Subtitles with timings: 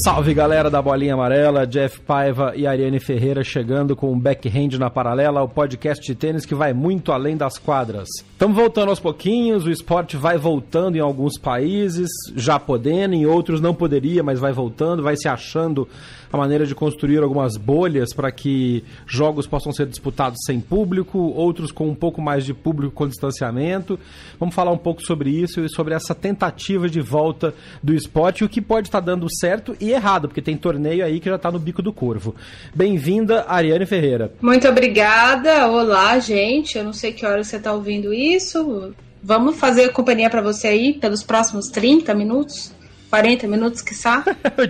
[0.00, 4.88] Salve galera da Bolinha Amarela, Jeff Paiva e Ariane Ferreira chegando com o Backhand na
[4.88, 8.08] Paralela, o podcast de tênis que vai muito além das quadras.
[8.32, 13.60] Estamos voltando aos pouquinhos, o esporte vai voltando em alguns países, já podendo, em outros
[13.60, 15.86] não poderia, mas vai voltando, vai se achando
[16.32, 21.70] a maneira de construir algumas bolhas para que jogos possam ser disputados sem público, outros
[21.70, 24.00] com um pouco mais de público com distanciamento.
[24.40, 28.48] Vamos falar um pouco sobre isso e sobre essa tentativa de volta do esporte, o
[28.48, 31.58] que pode estar dando certo e errado, porque tem torneio aí que já está no
[31.58, 32.34] bico do corvo.
[32.74, 34.32] Bem-vinda, Ariane Ferreira.
[34.40, 35.68] Muito obrigada.
[35.68, 36.78] Olá, gente.
[36.78, 38.94] Eu não sei que hora você está ouvindo isso.
[39.22, 42.72] Vamos fazer companhia para você aí pelos próximos 30 minutos?
[43.12, 43.92] 40 minutos, que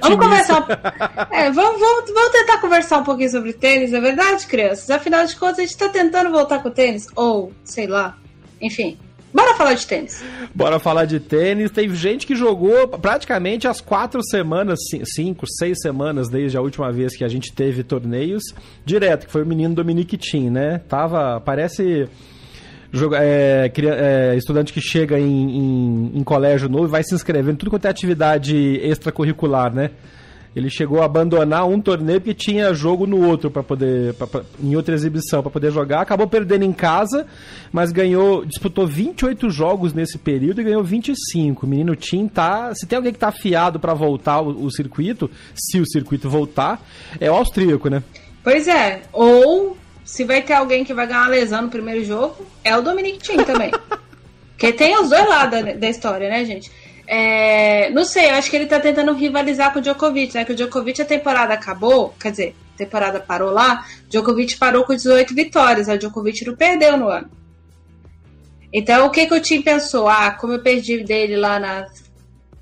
[0.02, 0.66] vamos conversar.
[1.30, 4.90] É, vamos, vamos, vamos tentar conversar um pouquinho sobre tênis, é verdade, crianças?
[4.90, 7.06] Afinal de contas, a gente tá tentando voltar com o tênis.
[7.14, 8.18] Ou, sei lá.
[8.60, 8.98] Enfim.
[9.32, 10.24] Bora falar de tênis.
[10.52, 11.70] Bora falar de tênis.
[11.70, 14.80] Teve gente que jogou praticamente as quatro semanas,
[15.14, 18.42] cinco, seis semanas desde a última vez que a gente teve torneios
[18.84, 20.78] direto, que foi o menino Dominique Thiem, né?
[20.88, 22.08] Tava, parece
[23.14, 27.70] é, é, estudante que chega em, em, em, colégio novo e vai se inscrevendo tudo
[27.70, 29.90] quanto é atividade extracurricular, né?
[30.54, 34.42] Ele chegou a abandonar um torneio porque tinha jogo no outro para poder pra, pra,
[34.62, 37.26] em outra exibição para poder jogar, acabou perdendo em casa,
[37.72, 41.64] mas ganhou, disputou 28 jogos nesse período e ganhou 25.
[41.64, 45.31] O menino Tim tá, se tem alguém que tá afiado para voltar o, o circuito,
[45.54, 46.86] se o circuito voltar,
[47.19, 48.02] é o austríaco, né?
[48.44, 49.78] Pois é, ou
[50.12, 53.19] se vai ter alguém que vai ganhar uma lesão no primeiro jogo, é o Dominic
[53.21, 53.71] Thiem também.
[54.53, 56.71] Porque tem os dois lados da, da história, né, gente?
[57.06, 60.45] É, não sei, eu acho que ele tá tentando rivalizar com o Djokovic, né?
[60.45, 64.84] Que o Djokovic a temporada acabou, quer dizer, a temporada parou lá, o Djokovic parou
[64.84, 67.31] com 18 vitórias, o Djokovic não perdeu no ano.
[68.71, 70.11] Então, o que, que o time pensou?
[70.11, 71.87] Ah, como eu perdi dele lá na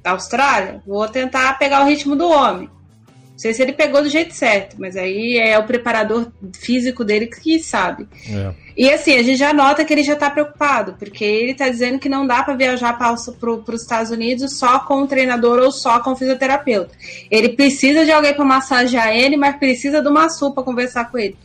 [0.05, 2.71] Austrália, vou tentar pegar o ritmo do homem
[3.41, 7.59] sei se ele pegou do jeito certo, mas aí é o preparador físico dele que
[7.59, 8.07] sabe.
[8.29, 8.53] É.
[8.77, 11.99] E assim, a gente já nota que ele já está preocupado, porque ele está dizendo
[11.99, 13.29] que não dá para viajar para os
[13.81, 16.95] Estados Unidos só com o treinador ou só com o fisioterapeuta.
[17.31, 21.19] Ele precisa de alguém para massagear ele, mas precisa de uma SU para conversar com
[21.19, 21.37] ele.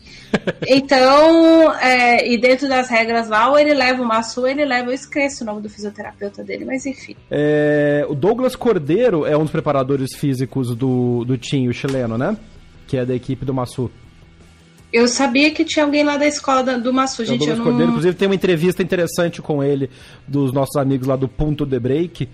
[0.67, 4.93] Então, é, e dentro das regras lá, ou ele leva uma sua, ele leva, eu
[4.93, 7.15] esqueço o nome do fisioterapeuta dele, mas enfim.
[7.29, 12.37] É, o Douglas Cordeiro é um dos preparadores físicos do, do Tim, o chileno, né?
[12.87, 13.89] Que é da equipe do Massu.
[14.91, 17.43] Eu sabia que tinha alguém lá da escola do Massu, é gente.
[17.43, 17.65] O Douglas não...
[17.65, 19.89] Cordeiro, inclusive, tem uma entrevista interessante com ele,
[20.27, 22.29] dos nossos amigos lá do Ponto de Break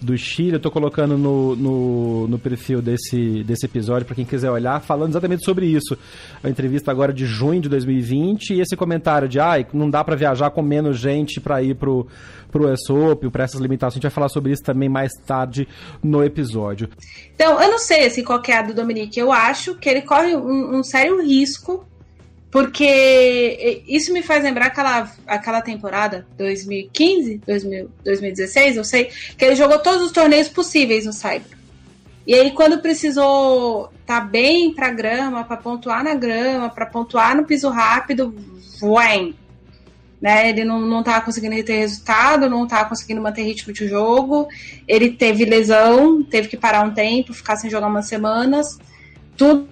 [0.00, 0.54] do Chile.
[0.54, 5.10] Eu tô colocando no, no, no perfil desse, desse episódio para quem quiser olhar, falando
[5.10, 5.96] exatamente sobre isso.
[6.42, 10.16] A entrevista agora de junho de 2020 e esse comentário de ah, não dá para
[10.16, 12.06] viajar com menos gente para ir pro,
[12.50, 13.94] pro ESOP, para essas limitações.
[13.94, 15.68] A gente vai falar sobre isso também mais tarde
[16.02, 16.88] no episódio.
[17.34, 19.18] Então, eu não sei assim, qual é a do Dominique.
[19.18, 21.86] Eu acho que ele corre um, um sério risco
[22.56, 29.54] porque isso me faz lembrar aquela, aquela temporada 2015, 2000, 2016, eu sei, que ele
[29.54, 31.54] jogou todos os torneios possíveis no Cyber.
[32.26, 37.44] E aí, quando precisou tá bem para grama, para pontuar na grama, para pontuar no
[37.44, 38.34] piso rápido,
[38.80, 39.34] voem.
[40.18, 40.48] Né?
[40.48, 44.48] Ele não, não tava conseguindo ter resultado, não estava conseguindo manter ritmo de jogo.
[44.88, 48.78] Ele teve lesão, teve que parar um tempo, ficar sem jogar umas semanas.
[49.36, 49.68] Tudo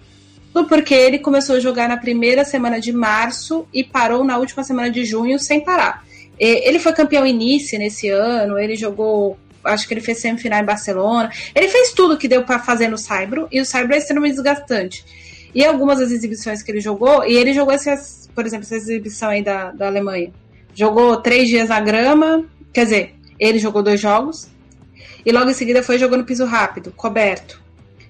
[0.62, 4.88] porque ele começou a jogar na primeira semana de março e parou na última semana
[4.88, 6.04] de junho sem parar.
[6.38, 11.30] Ele foi campeão início nesse ano, ele jogou, acho que ele fez semifinal em Barcelona.
[11.54, 15.04] Ele fez tudo que deu para fazer no Saibro e o Saibro é extremamente desgastante.
[15.52, 19.30] E algumas das exibições que ele jogou, e ele jogou, essas, por exemplo, essa exibição
[19.30, 20.32] aí da, da Alemanha.
[20.74, 24.48] Jogou três dias na grama, quer dizer, ele jogou dois jogos,
[25.24, 27.63] e logo em seguida foi jogando piso rápido, coberto.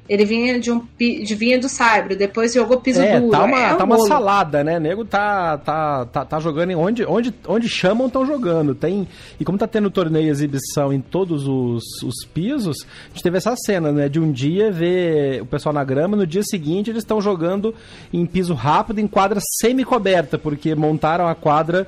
[0.07, 3.31] Ele vinha de um de, vinha do Saibro, depois jogou piso é, duro.
[3.31, 4.77] Tá uma, é um tá uma salada, né?
[4.77, 8.75] O nego tá, tá, tá, tá jogando em onde, onde, onde chamam, estão jogando.
[8.75, 9.09] Tem,
[9.41, 13.39] e como tá tendo torneio e exibição em todos os, os pisos, a gente teve
[13.39, 14.09] essa cena, né?
[14.09, 17.75] De um dia ver o pessoal na grama, no dia seguinte eles estão jogando
[18.13, 21.87] em piso rápido, em quadra semi-coberta, porque montaram a quadra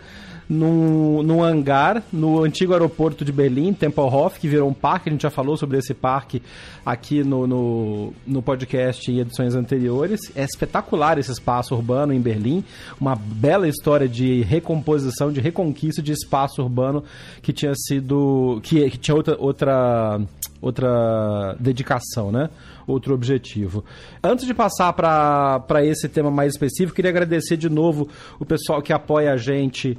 [0.48, 5.08] num, num hangar no antigo aeroporto de Berlim, Tempelhof, que virou um parque.
[5.08, 6.42] A gente já falou sobre esse parque
[6.84, 10.20] aqui no, no, no podcast em edições anteriores.
[10.34, 12.64] É espetacular esse espaço urbano em Berlim.
[13.00, 17.02] Uma bela história de recomposição, de reconquista de espaço urbano
[17.42, 18.60] que tinha sido.
[18.62, 19.36] que, que tinha outra.
[19.38, 20.20] outra
[20.60, 22.48] outra dedicação, né?
[22.86, 23.84] Outro objetivo.
[24.22, 28.08] Antes de passar para esse tema mais específico, queria agradecer de novo
[28.40, 29.98] o pessoal que apoia a gente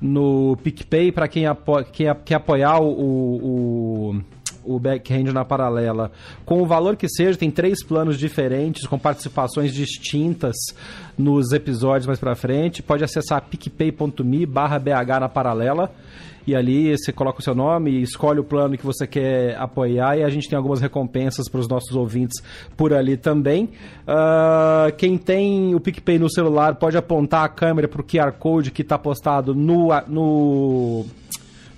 [0.00, 4.22] no PicPay para quem, apo quem, quer apoiar o, o,
[4.66, 6.10] o backhand na paralela.
[6.44, 10.56] Com o valor que seja, tem três planos diferentes, com participações distintas
[11.16, 12.82] nos episódios mais para frente.
[12.82, 15.90] Pode acessar picpay.me barra BH na paralela
[16.46, 20.22] e ali você coloca o seu nome escolhe o plano que você quer apoiar e
[20.22, 22.40] a gente tem algumas recompensas para os nossos ouvintes
[22.76, 23.70] por ali também.
[24.06, 28.70] Uh, quem tem o PicPay no celular pode apontar a câmera para o QR Code
[28.70, 31.06] que está postado no, no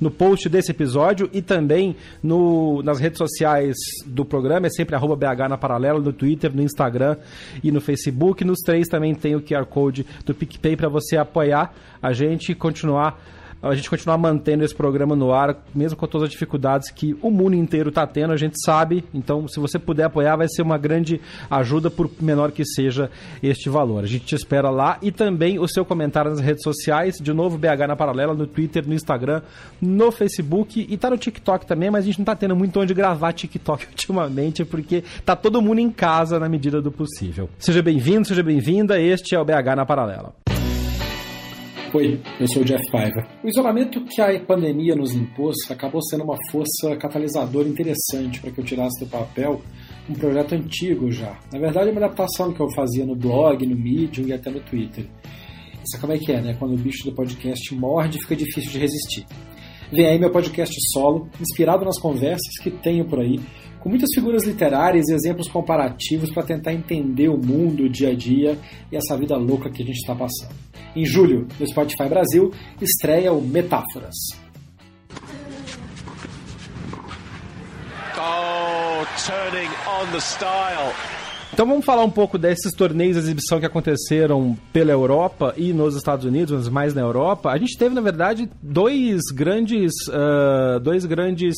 [0.00, 5.16] no post desse episódio e também no, nas redes sociais do programa, é sempre arroba
[5.16, 7.16] BH na Paralela, no Twitter, no Instagram
[7.62, 8.44] e no Facebook.
[8.44, 12.54] Nos três também tem o QR Code do PicPay para você apoiar a gente e
[12.54, 13.20] continuar
[13.62, 17.30] a gente continuar mantendo esse programa no ar, mesmo com todas as dificuldades que o
[17.30, 19.04] mundo inteiro está tendo, a gente sabe.
[19.12, 21.20] Então, se você puder apoiar, vai ser uma grande
[21.50, 23.10] ajuda, por menor que seja
[23.42, 24.04] este valor.
[24.04, 27.58] A gente te espera lá e também o seu comentário nas redes sociais, de novo,
[27.58, 29.42] BH na Paralela, no Twitter, no Instagram,
[29.80, 32.94] no Facebook e tá no TikTok também, mas a gente não tá tendo muito onde
[32.94, 37.48] gravar TikTok ultimamente, porque tá todo mundo em casa na medida do possível.
[37.58, 40.57] Seja bem-vindo, seja bem-vinda, este é o BH na Paralela.
[41.94, 43.26] Oi, eu sou o Jeff Paiva.
[43.42, 48.60] O isolamento que a pandemia nos impôs acabou sendo uma força catalisadora interessante para que
[48.60, 49.62] eu tirasse do papel
[50.06, 51.38] um projeto antigo já.
[51.50, 54.60] Na verdade, é uma adaptação que eu fazia no blog, no Medium e até no
[54.60, 55.06] Twitter.
[55.90, 56.56] Sabe como é que é, né?
[56.58, 59.24] Quando o bicho do podcast morde, fica difícil de resistir.
[59.90, 63.40] Vem aí meu podcast solo, inspirado nas conversas que tenho por aí,
[63.80, 68.14] com muitas figuras literárias e exemplos comparativos para tentar entender o mundo, o dia a
[68.14, 68.58] dia
[68.90, 70.54] e essa vida louca que a gente está passando.
[70.96, 74.14] Em julho, no Spotify Brasil, estreia o Metáforas.
[78.16, 80.92] Oh, turning on the style.
[81.52, 85.96] Então vamos falar um pouco desses torneios de exibição que aconteceram pela Europa e nos
[85.96, 87.50] Estados Unidos, mas mais na Europa.
[87.50, 91.56] A gente teve, na verdade, dois grandes, uh, dois grandes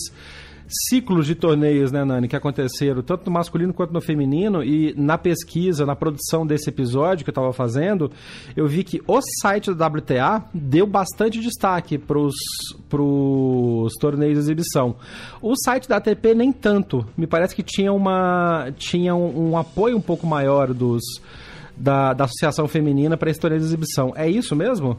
[0.89, 4.63] ciclos de torneios, né, Nani, que aconteceram tanto no masculino quanto no feminino.
[4.63, 8.11] E na pesquisa, na produção desse episódio que eu estava fazendo,
[8.57, 14.97] eu vi que o site da WTA deu bastante destaque para os torneios de exibição.
[15.43, 17.07] O site da ATP nem tanto.
[17.17, 21.03] Me parece que tinha, uma, tinha um, um apoio um pouco maior dos,
[21.77, 24.13] da, da Associação Feminina para esse torneio de exibição.
[24.15, 24.99] É isso mesmo?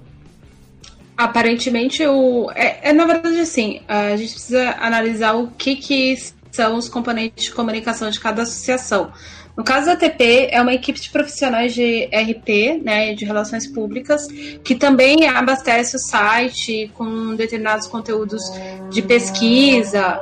[1.18, 6.16] Aparentemente, o, é, é, na verdade assim, a gente precisa analisar o que, que
[6.52, 9.12] são os componentes de comunicação de cada associação.
[9.56, 14.28] No caso da ATP, é uma equipe de profissionais de RP, né, de relações públicas,
[14.64, 18.42] que também abastece o site com determinados conteúdos
[18.90, 20.20] de pesquisa.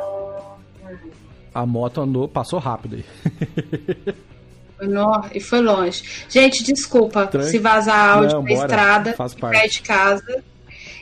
[1.53, 3.05] A moto andou, passou rápido aí.
[5.33, 6.03] e foi longe.
[6.29, 9.15] Gente, desculpa se vazar áudio Não, pra estrada,
[9.51, 10.43] pé de casa.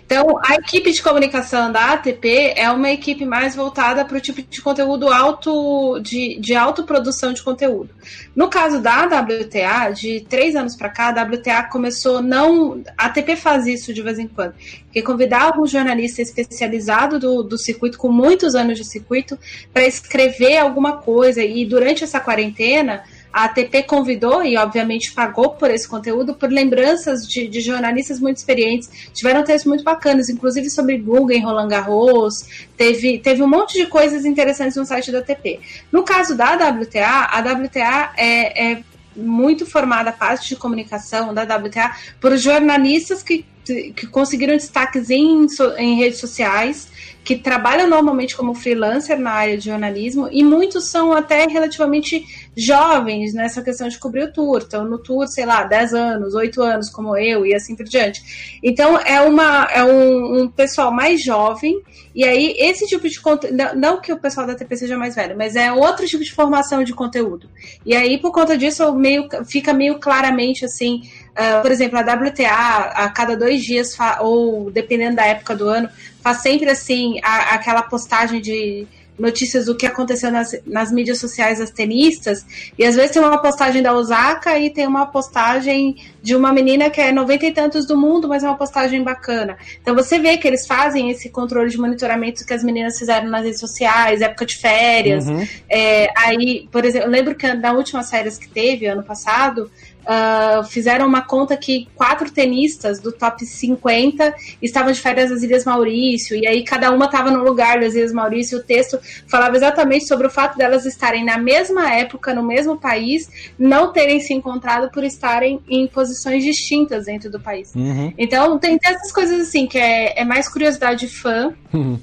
[0.08, 4.42] Então, a equipe de comunicação da ATP é uma equipe mais voltada para o tipo
[4.42, 7.90] de conteúdo alto, de, de autoprodução de conteúdo.
[8.34, 12.82] No caso da WTA, de três anos para cá, a WTA começou não.
[12.98, 14.54] A ATP faz isso de vez em quando,
[14.94, 19.38] que convidar algum jornalista especializado do, do circuito, com muitos anos de circuito,
[19.74, 21.44] para escrever alguma coisa.
[21.44, 23.04] E durante essa quarentena
[23.38, 28.38] a ATP convidou e, obviamente, pagou por esse conteúdo por lembranças de, de jornalistas muito
[28.38, 28.90] experientes.
[29.14, 32.66] Tiveram textos muito bacanas, inclusive sobre Google em Roland Garros.
[32.76, 35.60] Teve, teve um monte de coisas interessantes no site da ATP.
[35.92, 38.84] No caso da WTA, a WTA é, é
[39.16, 45.46] muito formada a parte de comunicação da WTA por jornalistas que, que conseguiram destaques em,
[45.78, 46.88] em redes sociais
[47.28, 53.36] que trabalham normalmente como freelancer na área de jornalismo e muitos são até relativamente jovens
[53.36, 54.64] nessa questão de cobrir o tour.
[54.66, 58.60] Então, no tour, sei lá, 10 anos, 8 anos, como eu, e assim por diante.
[58.64, 61.80] Então, é, uma, é um, um pessoal mais jovem,
[62.16, 63.56] e aí esse tipo de conteúdo.
[63.76, 66.84] Não, que o pessoal da TP seja mais velho, mas é outro tipo de formação
[66.84, 67.48] de conteúdo.
[67.86, 71.04] E aí, por conta disso, meio, fica meio claramente assim.
[71.34, 75.88] Uh, por exemplo, a WTA, a cada dois dias, ou dependendo da época do ano,
[76.24, 78.88] faz sempre assim a, aquela postagem de
[79.18, 82.46] notícias do que aconteceu nas, nas mídias sociais das tenistas,
[82.78, 86.90] e às vezes tem uma postagem da Osaka e tem uma postagem de uma menina
[86.90, 89.58] que é noventa e tantos do mundo, mas é uma postagem bacana.
[89.82, 93.44] Então você vê que eles fazem esse controle de monitoramento que as meninas fizeram nas
[93.44, 95.26] redes sociais, época de férias.
[95.28, 95.48] Uhum.
[95.70, 99.72] É, aí, por exemplo, eu lembro que na última férias que teve, ano passado,
[100.08, 105.66] uh, fizeram uma conta que quatro tenistas do top 50 estavam de férias nas Ilhas
[105.66, 108.98] Maurício, e aí cada uma estava no lugar das Ilhas Maurício, e o texto
[109.28, 114.20] falava exatamente sobre o fato delas estarem na mesma época, no mesmo país, não terem
[114.20, 117.74] se encontrado por estarem em posições distintas dentro do país.
[117.76, 118.14] Uhum.
[118.18, 121.54] Então tem, tem essas coisas assim, que é, é mais curiosidade fã.
[121.74, 122.00] Uhum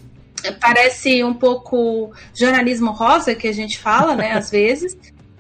[0.61, 4.95] parece um pouco jornalismo rosa que a gente fala, né, às vezes,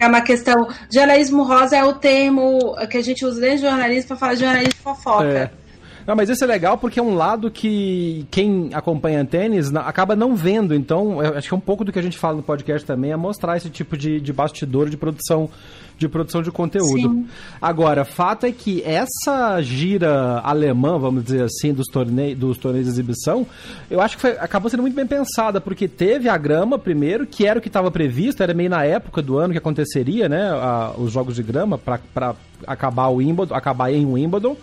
[0.04, 0.68] é uma questão.
[0.92, 4.40] Jornalismo rosa é o termo que a gente usa dentro do jornalismo para falar de
[4.40, 5.25] jornalismo de fofoca.
[5.25, 5.63] É.
[6.06, 10.37] Não, mas isso é legal porque é um lado que quem acompanha tênis acaba não
[10.37, 10.75] vendo.
[10.75, 13.16] Então, acho que é um pouco do que a gente fala no podcast também, é
[13.16, 15.50] mostrar esse tipo de, de bastidor de produção
[15.96, 17.08] de produção de conteúdo.
[17.08, 17.26] Sim.
[17.61, 22.92] Agora, fato é que essa gira alemã, vamos dizer assim, dos, torneios dos torneios de
[22.92, 23.46] exibição,
[23.90, 27.46] eu acho que foi, acabou sendo muito bem pensada, porque teve a grama primeiro, que
[27.46, 30.94] era o que estava previsto, era meio na época do ano que aconteceria, né, a,
[30.99, 32.34] os jogos de grama, para
[32.66, 34.56] acabar o Wimbledon, acabar em Wimbledon,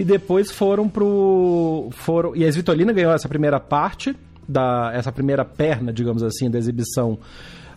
[0.00, 1.90] e depois foram pro...
[1.90, 4.16] Foram, e a Svitolina ganhou essa primeira parte,
[4.48, 7.18] da, essa primeira perna, digamos assim, da exibição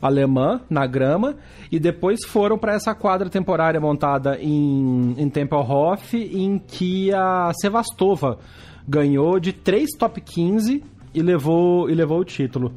[0.02, 1.36] alemã na grama
[1.70, 8.40] e depois foram para essa quadra temporária montada em, em Tempelhof em que a Sevastova
[8.88, 10.82] ganhou de três top 15
[11.14, 12.72] e levou, e levou o título.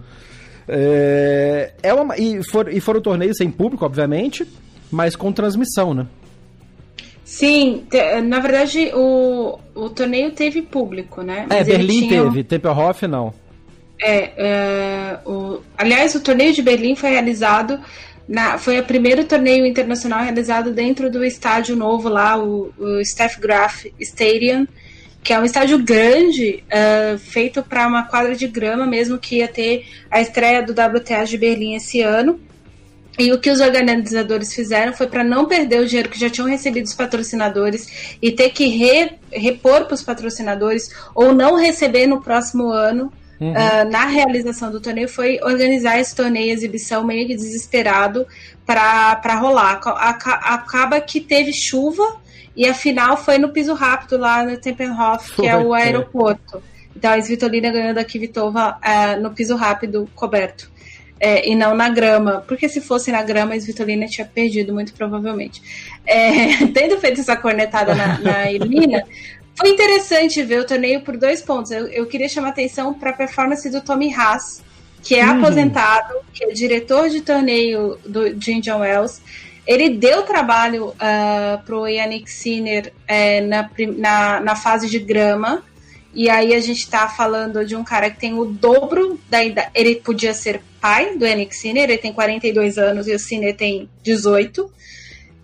[0.66, 4.44] É, é uma, e, for, e foram torneios sem público, obviamente,
[4.90, 6.08] mas com transmissão, né?
[7.26, 11.46] Sim, te, na verdade o, o torneio teve público, né?
[11.50, 12.22] É, mas é, Berlim tinha...
[12.22, 13.34] teve, Tempelhof não.
[14.00, 17.80] É, é, o, aliás, o torneio de Berlim foi realizado
[18.28, 23.38] na, foi o primeiro torneio internacional realizado dentro do estádio novo lá, o, o Steph
[23.38, 24.64] Graf Stadium,
[25.20, 29.48] que é um estádio grande, uh, feito para uma quadra de grama mesmo, que ia
[29.48, 32.38] ter a estreia do WTA de Berlim esse ano.
[33.18, 36.48] E o que os organizadores fizeram foi para não perder o dinheiro que já tinham
[36.48, 42.20] recebido os patrocinadores e ter que re, repor para os patrocinadores ou não receber no
[42.20, 43.52] próximo ano uhum.
[43.52, 48.26] uh, na realização do torneio foi organizar esse torneio exibição meio que desesperado
[48.66, 49.80] para rolar.
[49.84, 52.16] Acaba que teve chuva
[52.54, 56.62] e a final foi no piso rápido lá no Tempelhof, que é o aeroporto.
[56.94, 60.70] Então a Svitolina ganhou da Kvitova uh, no piso rápido coberto.
[61.18, 64.92] É, e não na grama, porque se fosse na grama, a Svitolina tinha perdido, muito
[64.92, 65.62] provavelmente.
[66.04, 68.32] É, tendo feito essa cornetada na, na
[69.56, 71.70] foi interessante ver o torneio por dois pontos.
[71.70, 74.62] Eu, eu queria chamar atenção para a performance do Tommy Haas,
[75.02, 75.38] que é uhum.
[75.38, 79.22] aposentado, que é diretor de torneio do, de Indian Wells.
[79.66, 84.98] Ele deu trabalho uh, ah, para o Yannick Sinner é, na, na, na, fase de
[84.98, 85.64] grama.
[86.16, 89.70] E aí a gente está falando de um cara que tem o dobro da idade.
[89.74, 93.88] Ele podia ser pai do Yannick Sinner, ele tem 42 anos e o Sinner tem
[94.02, 94.72] 18.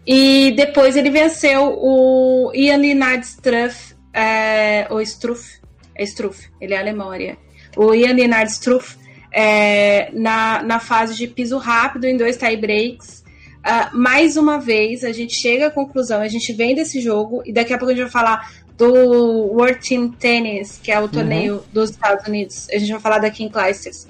[0.07, 5.59] E depois ele venceu o Ian Linard Struff é, o Struff,
[5.95, 7.39] é Struff, ele é alemão, Ariane.
[7.77, 8.97] O Ian Leonard Struff
[9.33, 13.23] é, na, na fase de piso rápido em dois tie breaks.
[13.63, 17.53] Uh, mais uma vez, a gente chega à conclusão, a gente vem desse jogo e
[17.53, 21.57] daqui a pouco a gente vai falar do World Team Tennis, que é o torneio
[21.57, 21.63] uhum.
[21.73, 22.69] dos Estados Unidos.
[22.71, 24.07] A gente vai falar daqui em Clijsters.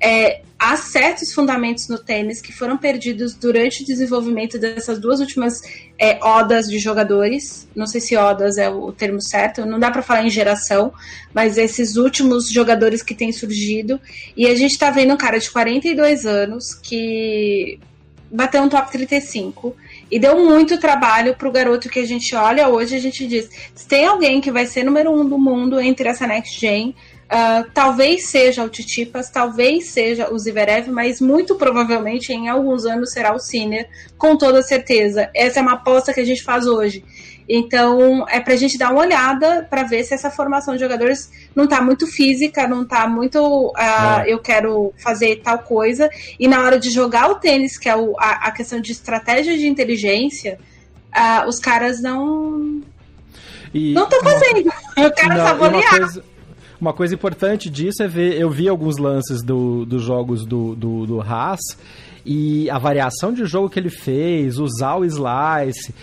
[0.00, 5.60] É, há certos fundamentos no tênis que foram perdidos durante o desenvolvimento dessas duas últimas
[5.98, 7.68] é, odas de jogadores.
[7.74, 10.92] Não sei se odas é o termo certo, não dá para falar em geração,
[11.32, 14.00] mas esses últimos jogadores que têm surgido.
[14.36, 17.78] E a gente está vendo um cara de 42 anos que
[18.30, 19.76] bateu um top 35
[20.10, 22.96] e deu muito trabalho para o garoto que a gente olha hoje.
[22.96, 26.26] A gente diz: se tem alguém que vai ser número um do mundo entre essa
[26.26, 26.94] next gen
[27.26, 33.10] Uh, talvez seja o Titipas, talvez seja o Zverev, mas muito provavelmente em alguns anos
[33.10, 35.28] será o Sinner, com toda certeza.
[35.34, 37.04] Essa é uma aposta que a gente faz hoje.
[37.48, 41.66] Então, é pra gente dar uma olhada para ver se essa formação de jogadores não
[41.66, 43.38] tá muito física, não tá muito.
[43.68, 44.26] Uh.
[44.26, 46.10] Eu quero fazer tal coisa.
[46.38, 49.56] E na hora de jogar o tênis, que é o, a, a, questão de estratégia
[49.56, 50.58] de inteligência,
[51.16, 52.82] uh, os caras não.
[53.72, 54.72] E não estão fazendo.
[54.96, 56.12] Eu quero saborear.
[56.80, 58.38] Uma coisa importante disso é ver.
[58.38, 61.60] Eu vi alguns lances do, dos jogos do, do, do Haas
[62.26, 65.94] e a variação de jogo que ele fez, usar o slice,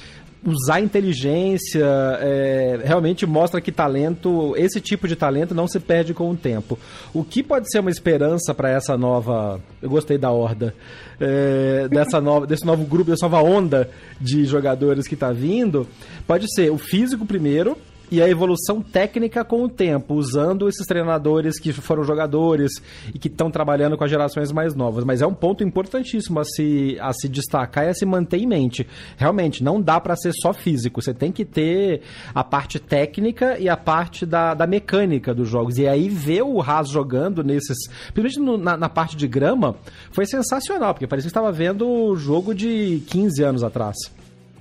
[0.46, 1.86] usar inteligência,
[2.20, 6.78] é, realmente mostra que talento, esse tipo de talento não se perde com o tempo.
[7.14, 9.60] O que pode ser uma esperança para essa nova.
[9.82, 10.76] Eu gostei da horda.
[11.20, 15.88] É, dessa nova, desse novo grupo, dessa nova onda de jogadores que está vindo,
[16.28, 17.78] pode ser o físico primeiro,
[18.14, 22.72] e a evolução técnica com o tempo, usando esses treinadores que foram jogadores
[23.12, 25.04] e que estão trabalhando com as gerações mais novas.
[25.04, 28.46] Mas é um ponto importantíssimo a se, a se destacar e a se manter em
[28.46, 28.88] mente.
[29.18, 32.02] Realmente, não dá para ser só físico, você tem que ter
[32.36, 35.80] a parte técnica e a parte da, da mecânica dos jogos.
[35.80, 37.90] E aí ver o Haas jogando nesses.
[38.14, 39.76] Principalmente no, na, na parte de grama,
[40.12, 43.98] foi sensacional, porque parecia que estava vendo o jogo de 15 anos atrás.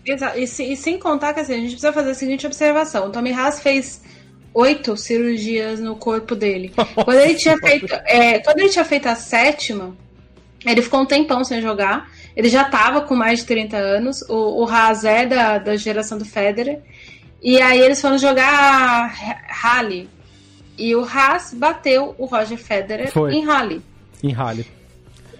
[0.04, 0.38] Exato.
[0.38, 3.32] E, e, sem contar que assim, a gente precisa fazer a seguinte observação: o Tommy
[3.32, 4.02] Haas fez
[4.52, 6.72] oito cirurgias no corpo dele.
[6.94, 9.96] Quando ele tinha feito, é, quando ele tinha feito a sétima,
[10.64, 12.10] ele ficou um tempão sem jogar.
[12.36, 14.22] Ele já estava com mais de 30 anos.
[14.22, 16.80] O, o Haas é da, da geração do Federer.
[17.42, 19.06] E aí eles foram jogar
[19.48, 20.08] Rally.
[20.78, 23.34] E o Haas bateu o Roger Federer Foi.
[23.34, 23.82] em Rally.
[24.22, 24.66] Em Rally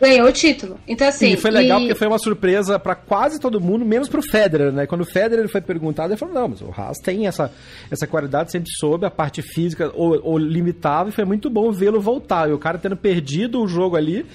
[0.08, 0.78] ganhou o título.
[0.86, 1.32] Então, assim.
[1.32, 1.82] E foi legal e...
[1.82, 4.86] porque foi uma surpresa para quase todo mundo, menos pro Federer, né?
[4.86, 7.50] Quando o Federer foi perguntado, ele falou: não, mas o Haas tem essa,
[7.90, 12.00] essa qualidade, sempre soube, a parte física ou, ou limitava, e foi muito bom vê-lo
[12.00, 12.50] voltar.
[12.50, 14.26] E o cara tendo perdido o jogo ali,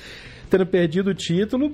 [0.49, 1.73] tendo perdido o título,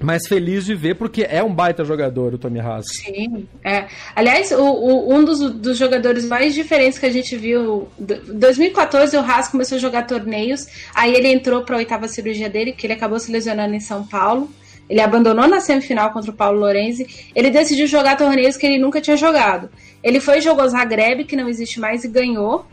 [0.00, 2.84] mas feliz de ver, porque é um baita jogador o Tommy Haas.
[2.88, 3.86] Sim, é.
[4.14, 7.88] Aliás, o, o, um dos, dos, jogadores mais diferentes que a gente viu.
[7.98, 12.48] Em 2014, o Haas começou a jogar torneios, aí ele entrou para a oitava cirurgia
[12.48, 14.48] dele, que ele acabou se lesionando em São Paulo.
[14.88, 17.30] Ele abandonou na semifinal contra o Paulo Lorenzi.
[17.34, 19.68] Ele decidiu jogar torneios que ele nunca tinha jogado.
[20.02, 22.64] Ele foi e jogou Zagreb, que não existe mais, e ganhou.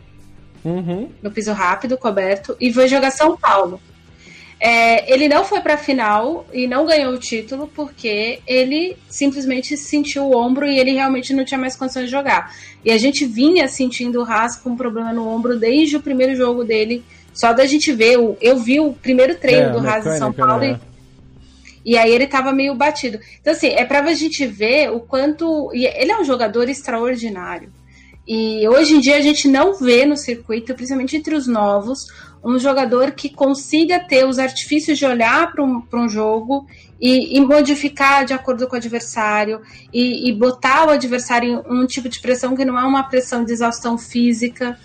[0.64, 1.10] Uhum.
[1.22, 2.56] No piso rápido, coberto.
[2.58, 3.80] E foi jogar São Paulo.
[4.68, 9.76] É, ele não foi para a final e não ganhou o título porque ele simplesmente
[9.76, 12.52] sentiu o ombro e ele realmente não tinha mais condições de jogar.
[12.84, 16.34] E a gente vinha sentindo o Haas com um problema no ombro desde o primeiro
[16.34, 17.04] jogo dele.
[17.32, 20.64] Só da gente ver, eu vi o primeiro treino é, do Haas em São Paulo
[20.64, 20.76] e,
[21.84, 23.20] e aí ele tava meio batido.
[23.40, 25.70] Então, assim, é pra gente ver o quanto.
[25.72, 27.70] ele é um jogador extraordinário.
[28.26, 32.08] E hoje em dia a gente não vê no circuito, principalmente entre os novos,
[32.46, 36.64] um jogador que consiga ter os artifícios de olhar para um, um jogo
[37.00, 39.60] e, e, modificar de acordo com o adversário
[39.92, 43.44] e, e, botar o adversário em um tipo de pressão que não é uma pressão
[43.44, 44.78] de exaustão física.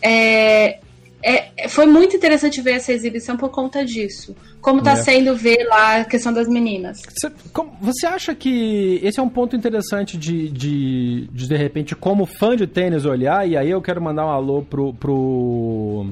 [0.00, 0.78] É,
[1.20, 4.34] é, foi muito interessante ver essa exibição por conta disso.
[4.60, 4.96] Como está é.
[4.96, 7.02] sendo ver lá a questão das meninas.
[7.02, 11.96] Você, como, você acha que esse é um ponto interessante de, de, de, de repente,
[11.96, 16.06] como fã de tênis olhar, e aí eu quero mandar um alô pro, pro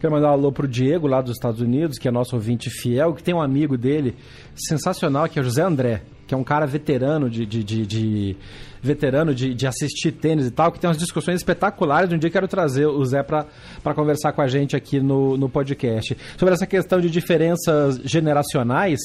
[0.00, 3.14] Quero mandar um alô pro Diego, lá dos Estados Unidos, que é nosso ouvinte fiel,
[3.14, 4.14] que tem um amigo dele
[4.54, 8.36] sensacional, que é o José André, que é um cara veterano de, de, de, de
[8.80, 12.12] veterano de, de, assistir tênis e tal, que tem umas discussões espetaculares.
[12.12, 16.16] Um dia quero trazer o Zé para conversar com a gente aqui no, no podcast.
[16.36, 19.00] Sobre essa questão de diferenças generacionais.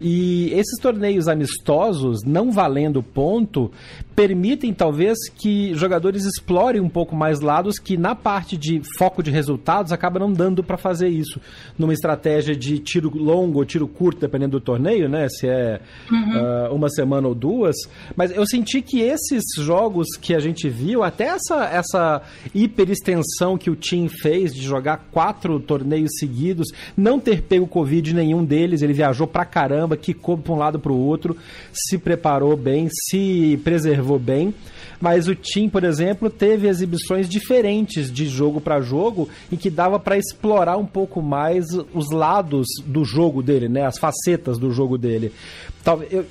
[0.00, 3.70] E esses torneios amistosos, não valendo ponto,
[4.14, 9.30] permitem talvez que jogadores explorem um pouco mais lados que na parte de foco de
[9.30, 11.40] resultados acaba não dando para fazer isso
[11.78, 15.28] numa estratégia de tiro longo ou tiro curto, dependendo do torneio, né?
[15.28, 16.70] Se é uhum.
[16.70, 17.74] uh, uma semana ou duas.
[18.16, 22.22] Mas eu senti que esses jogos que a gente viu, até essa, essa
[22.54, 28.44] hiperextensão que o Tim fez de jogar quatro torneios seguidos, não ter pego Covid nenhum
[28.44, 31.36] deles, ele viajou pra caramba, quicou pra um lado pro outro,
[31.72, 34.54] se preparou bem, se preservou observou bem.
[35.00, 39.98] Mas o Tim, por exemplo, teve exibições diferentes de jogo para jogo em que dava
[39.98, 43.84] para explorar um pouco mais os lados do jogo dele, né?
[43.84, 45.32] As facetas do jogo dele.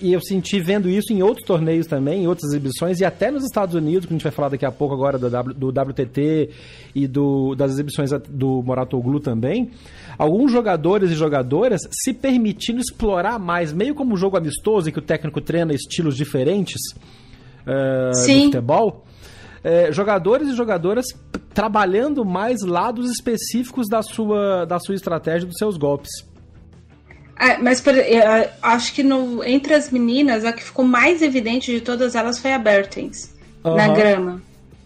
[0.02, 3.44] E eu, senti vendo isso em outros torneios também, em outras exibições, e até nos
[3.44, 6.50] Estados Unidos, que a gente vai falar daqui a pouco agora do, w, do WTT
[6.96, 9.70] e do, das exibições do Moratoglu também,
[10.18, 15.00] alguns jogadores e jogadoras se permitindo explorar mais, meio como um jogo amistoso em que
[15.00, 16.82] o técnico treina estilos diferentes,
[17.66, 19.04] uh, do futebol,
[19.64, 21.06] é, jogadores e jogadoras
[21.54, 26.12] trabalhando mais lados específicos da sua, da sua estratégia, dos seus golpes.
[27.40, 31.82] É, mas é, acho que no, entre as meninas, a que ficou mais evidente de
[31.82, 33.34] todas elas foi a Bertens.
[33.64, 33.76] uhum.
[33.76, 34.42] na grama.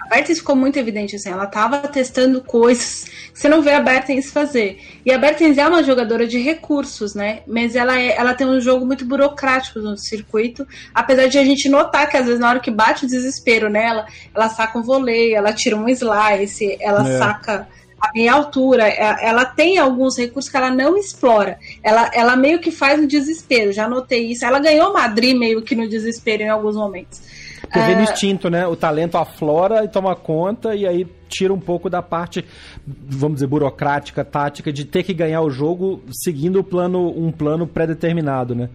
[0.07, 3.81] A Bertens ficou muito evidente, assim, ela estava testando coisas que você não vê a
[3.81, 4.79] Bertens fazer.
[5.05, 7.41] E a Bertens é uma jogadora de recursos, né?
[7.45, 10.65] Mas ela, é, ela tem um jogo muito burocrático no circuito,
[10.95, 14.05] apesar de a gente notar que às vezes na hora que bate o desespero nela,
[14.33, 17.17] ela saca um voleio, ela tira um slice, ela é.
[17.17, 17.67] saca
[17.99, 21.59] a meia altura, é, ela tem alguns recursos que ela não explora.
[21.83, 24.45] Ela, ela meio que faz no desespero, já notei isso.
[24.45, 27.19] Ela ganhou Madrid meio que no desespero em alguns momentos.
[27.61, 28.03] Porque vê no é.
[28.03, 28.67] instinto, né?
[28.67, 32.45] O talento aflora e toma conta, e aí tira um pouco da parte,
[32.85, 37.67] vamos dizer, burocrática, tática, de ter que ganhar o jogo seguindo o plano, um plano
[37.67, 38.69] pré-determinado, né?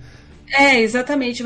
[0.52, 1.42] É, exatamente.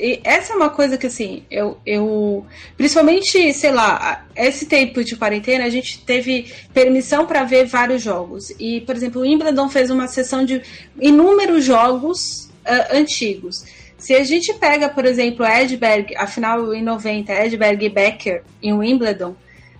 [0.00, 2.46] E essa é uma coisa que, assim, eu, eu.
[2.74, 8.50] Principalmente, sei lá, esse tempo de quarentena, a gente teve permissão para ver vários jogos.
[8.58, 10.62] E, por exemplo, o Wimbledon fez uma sessão de
[10.98, 13.62] inúmeros jogos uh, antigos.
[13.98, 18.72] Se a gente pega, por exemplo, Edberg, a final em 90, Edberg e Becker em
[18.72, 19.34] Wimbledon,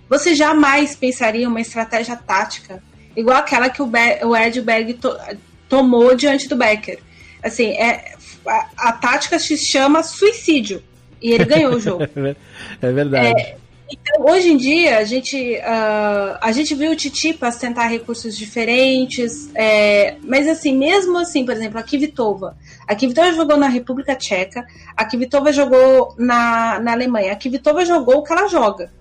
[0.09, 2.81] você jamais pensaria em uma estratégia tática
[3.17, 5.09] igual aquela que o, Be o Edberg to
[5.67, 6.99] tomou diante do Becker.
[7.43, 8.13] Assim, é,
[8.45, 10.81] a, a, tática se chama suicídio.
[11.21, 12.03] E ele ganhou o jogo.
[12.81, 13.41] é verdade.
[13.41, 13.57] É,
[13.89, 19.49] então, hoje em dia, a gente, uh, a gente viu o Titipas tentar recursos diferentes,
[19.55, 22.57] é, mas assim, mesmo assim, por exemplo, a Kvitova.
[22.85, 28.17] A Kvitova jogou na República Tcheca, a Kvitova jogou na, na Alemanha, a Kvitova jogou
[28.17, 28.91] o que ela joga.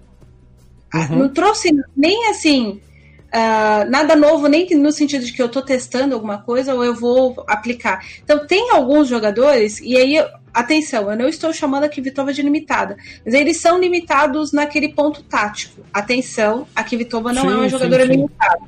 [0.94, 1.18] Uhum.
[1.18, 2.80] Não trouxe nem assim,
[3.26, 6.94] uh, nada novo, nem no sentido de que eu estou testando alguma coisa ou eu
[6.94, 8.04] vou aplicar.
[8.22, 10.24] Então, tem alguns jogadores, e aí
[10.56, 15.22] Atenção, eu não estou chamando a Kvitova de limitada, mas eles são limitados naquele ponto
[15.22, 15.82] tático.
[15.92, 18.16] Atenção, a Kvitova não sim, é uma jogadora sim, sim.
[18.16, 18.62] limitada.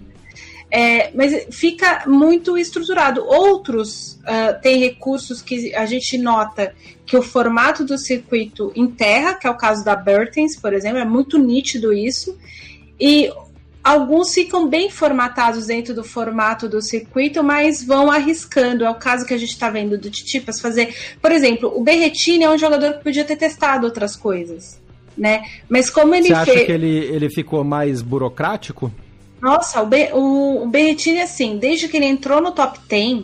[0.70, 3.24] É, mas fica muito estruturado.
[3.24, 6.74] Outros uh, têm recursos que a gente nota
[7.07, 11.07] que o formato do circuito enterra, que é o caso da Bertens, por exemplo, é
[11.07, 12.37] muito nítido isso.
[13.01, 13.33] E
[13.88, 18.85] Alguns ficam bem formatados dentro do formato do circuito, mas vão arriscando.
[18.85, 20.94] É o caso que a gente está vendo do Titipas fazer.
[21.22, 24.79] Por exemplo, o Berretini é um jogador que podia ter testado outras coisas.
[25.16, 25.42] Né?
[25.70, 26.66] Mas como ele Você acha fez...
[26.66, 28.92] que ele, ele ficou mais burocrático?
[29.40, 30.11] Nossa, o, Be...
[30.12, 33.22] o, o Berretini, assim, desde que ele entrou no top 10,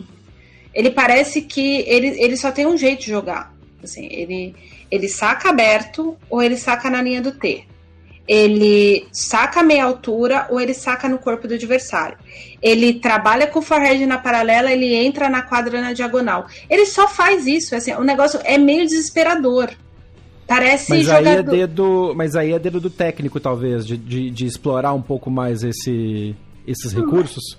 [0.73, 3.53] ele parece que ele, ele só tem um jeito de jogar.
[3.83, 4.55] Assim, ele,
[4.89, 7.67] ele saca aberto ou ele saca na linha do T
[8.27, 12.17] ele saca a meia altura ou ele saca no corpo do adversário.
[12.61, 16.47] Ele trabalha com o forehead na paralela, ele entra na quadra na diagonal.
[16.69, 19.69] Ele só faz isso, assim, o negócio é meio desesperador.
[20.47, 21.27] Parece mas jogador...
[21.27, 25.01] aí é dedo, mas aí é dedo do técnico talvez de, de, de explorar um
[25.01, 26.35] pouco mais esse,
[26.67, 27.57] esses recursos.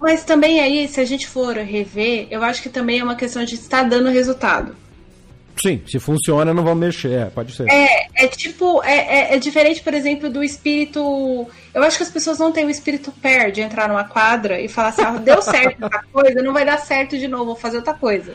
[0.00, 3.44] Mas também aí, se a gente for rever, eu acho que também é uma questão
[3.44, 4.76] de estar dando resultado.
[5.60, 7.66] Sim, se funciona, não vão mexer, é, pode ser.
[7.70, 11.46] É, é tipo, é, é, é, diferente, por exemplo, do espírito.
[11.72, 14.68] Eu acho que as pessoas não têm o espírito pair de entrar numa quadra e
[14.68, 17.76] falar assim, ah, deu certo essa coisa, não vai dar certo de novo, vou fazer
[17.76, 18.34] outra coisa.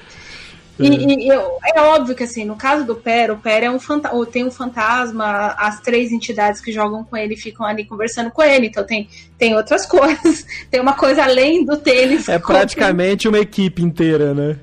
[0.80, 1.20] E, é.
[1.20, 4.26] e eu, é óbvio que assim, no caso do Per, o Per é um fantasma,
[4.26, 8.68] tem um fantasma, as três entidades que jogam com ele ficam ali conversando com ele,
[8.68, 12.30] então tem, tem outras coisas, tem uma coisa além do tênis.
[12.30, 14.58] É praticamente uma equipe inteira, né?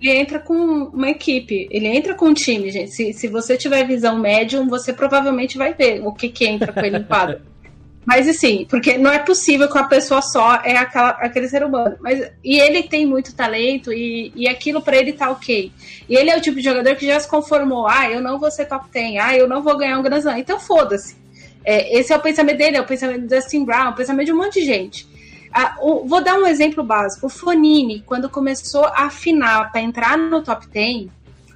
[0.00, 2.90] Ele entra com uma equipe, ele entra com um time, gente.
[2.90, 6.80] Se, se você tiver visão médium, você provavelmente vai ver o que, que entra com
[6.80, 7.42] ele em quadra.
[8.04, 11.96] Mas assim, porque não é possível que uma pessoa só é aquela, aquele ser humano.
[12.00, 15.70] Mas, e ele tem muito talento e, e aquilo para ele tá ok.
[16.08, 17.86] E ele é o tipo de jogador que já se conformou.
[17.86, 19.18] Ah, eu não vou ser top 10.
[19.20, 21.16] Ah, eu não vou ganhar um Grand Então foda-se.
[21.64, 24.26] É, esse é o pensamento dele, é o pensamento do Dustin Brown, é o pensamento
[24.26, 25.06] de um monte de gente.
[25.52, 27.26] Ah, o, vou dar um exemplo básico.
[27.26, 31.08] O Fonini, quando começou a afinar para entrar no top 10,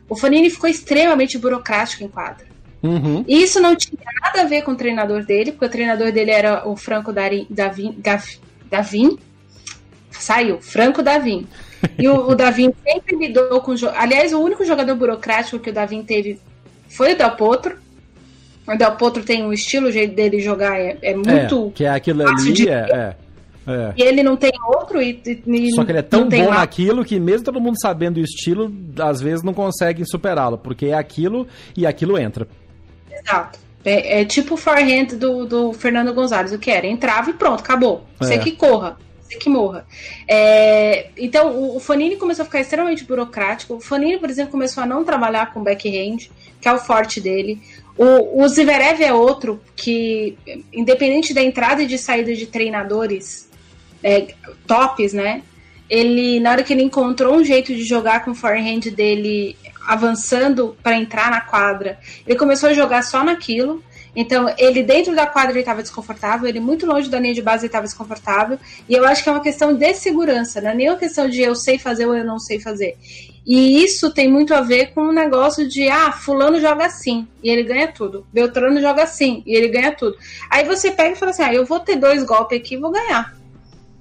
[0.09, 2.47] o Fonini ficou extremamente burocrático em quadra.
[2.83, 3.25] Uhum.
[3.27, 6.31] E isso não tinha nada a ver com o treinador dele, porque o treinador dele
[6.31, 7.97] era o Franco Davin.
[8.69, 9.19] Davin
[10.11, 11.47] saiu, Franco Davin.
[11.99, 13.75] E o, o Davin sempre lidou com.
[13.95, 16.39] Aliás, o único jogador burocrático que o Davin teve
[16.89, 17.79] foi o Del Potro.
[18.67, 21.69] O Del Potro tem um estilo, o jeito dele jogar é, é muito.
[21.69, 22.69] É, que é aquilo ali, de...
[22.69, 23.17] é, é.
[23.67, 23.93] É.
[23.97, 27.19] E ele não tem outro e, e Só que ele é tão bom naquilo que
[27.19, 31.85] mesmo todo mundo sabendo o estilo, às vezes não consegue superá-lo, porque é aquilo e
[31.85, 32.47] aquilo entra.
[33.11, 33.59] Exato.
[33.85, 36.87] É, é tipo o forehand do, do Fernando Gonzalez, o que era?
[36.87, 38.05] Entrava e pronto, acabou.
[38.19, 38.39] Você é.
[38.39, 39.87] que corra, você que morra.
[40.29, 43.75] É, então, o, o Fonini começou a ficar extremamente burocrático.
[43.75, 46.29] O Fonini, por exemplo, começou a não trabalhar com backhand,
[46.61, 47.61] que é o forte dele.
[47.97, 50.37] O, o Zverev é outro que,
[50.73, 53.46] independente da entrada e de saída de treinadores,
[54.03, 54.29] é,
[54.67, 55.43] tops, né?
[55.89, 59.57] Ele, na hora que ele encontrou um jeito de jogar com o forehand dele
[59.87, 63.83] avançando para entrar na quadra, ele começou a jogar só naquilo.
[64.15, 67.65] Então, ele dentro da quadra ele estava desconfortável, ele muito longe da linha de base
[67.65, 68.59] ele estava desconfortável.
[68.89, 71.43] E eu acho que é uma questão de segurança, não é nem uma questão de
[71.43, 72.97] eu sei fazer ou eu não sei fazer.
[73.47, 77.49] E isso tem muito a ver com o negócio de, ah, fulano joga assim e
[77.49, 78.27] ele ganha tudo.
[78.33, 80.17] Beltrano joga assim e ele ganha tudo.
[80.51, 82.91] Aí você pega e fala assim, ah, eu vou ter dois golpes aqui e vou
[82.91, 83.36] ganhar.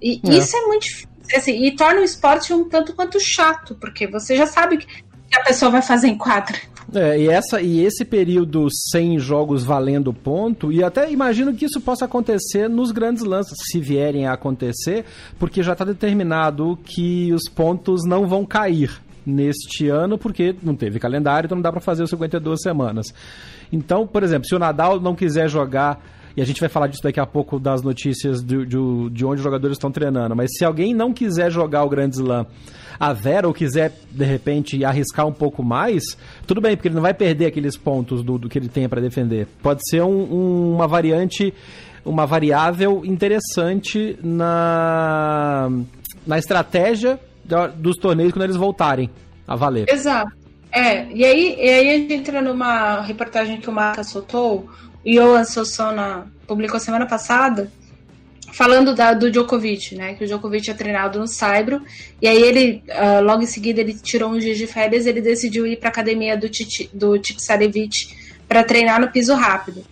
[0.05, 0.37] E é.
[0.37, 1.09] isso é muito difícil.
[1.35, 5.03] Assim, e torna o esporte um tanto quanto chato, porque você já sabe que
[5.35, 6.55] a pessoa vai fazer em quadra.
[6.93, 11.81] É, e, essa, e esse período sem jogos valendo ponto, e até imagino que isso
[11.81, 15.05] possa acontecer nos grandes lances, se vierem a acontecer,
[15.39, 20.99] porque já está determinado que os pontos não vão cair neste ano, porque não teve
[20.99, 23.07] calendário, então não dá para fazer os 52 semanas.
[23.71, 25.99] Então, por exemplo, se o Nadal não quiser jogar
[26.35, 28.77] e a gente vai falar disso daqui a pouco das notícias de, de,
[29.11, 30.35] de onde os jogadores estão treinando.
[30.35, 32.45] Mas se alguém não quiser jogar o Grand Slam
[32.99, 36.03] a Vera ou quiser, de repente, arriscar um pouco mais,
[36.47, 39.01] tudo bem, porque ele não vai perder aqueles pontos do, do que ele tem para
[39.01, 39.47] defender.
[39.61, 41.53] Pode ser um, um, uma variante,
[42.03, 45.69] uma variável interessante na,
[46.25, 47.19] na estratégia
[47.75, 49.09] dos torneios quando eles voltarem
[49.47, 49.87] a valer.
[49.89, 50.31] Exato.
[50.71, 54.69] É, e aí, e aí a gente entra numa reportagem que o Marca soltou,
[55.13, 57.71] Johan Sossona publicou semana passada,
[58.51, 60.13] falando da, do Djokovic, né?
[60.15, 61.81] Que o Djokovic é treinado no Saibro,
[62.21, 65.67] e aí ele, uh, logo em seguida, ele tirou uns dias de férias, ele decidiu
[65.67, 67.19] ir para a academia do, Titi, do
[68.47, 69.83] para treinar no piso rápido.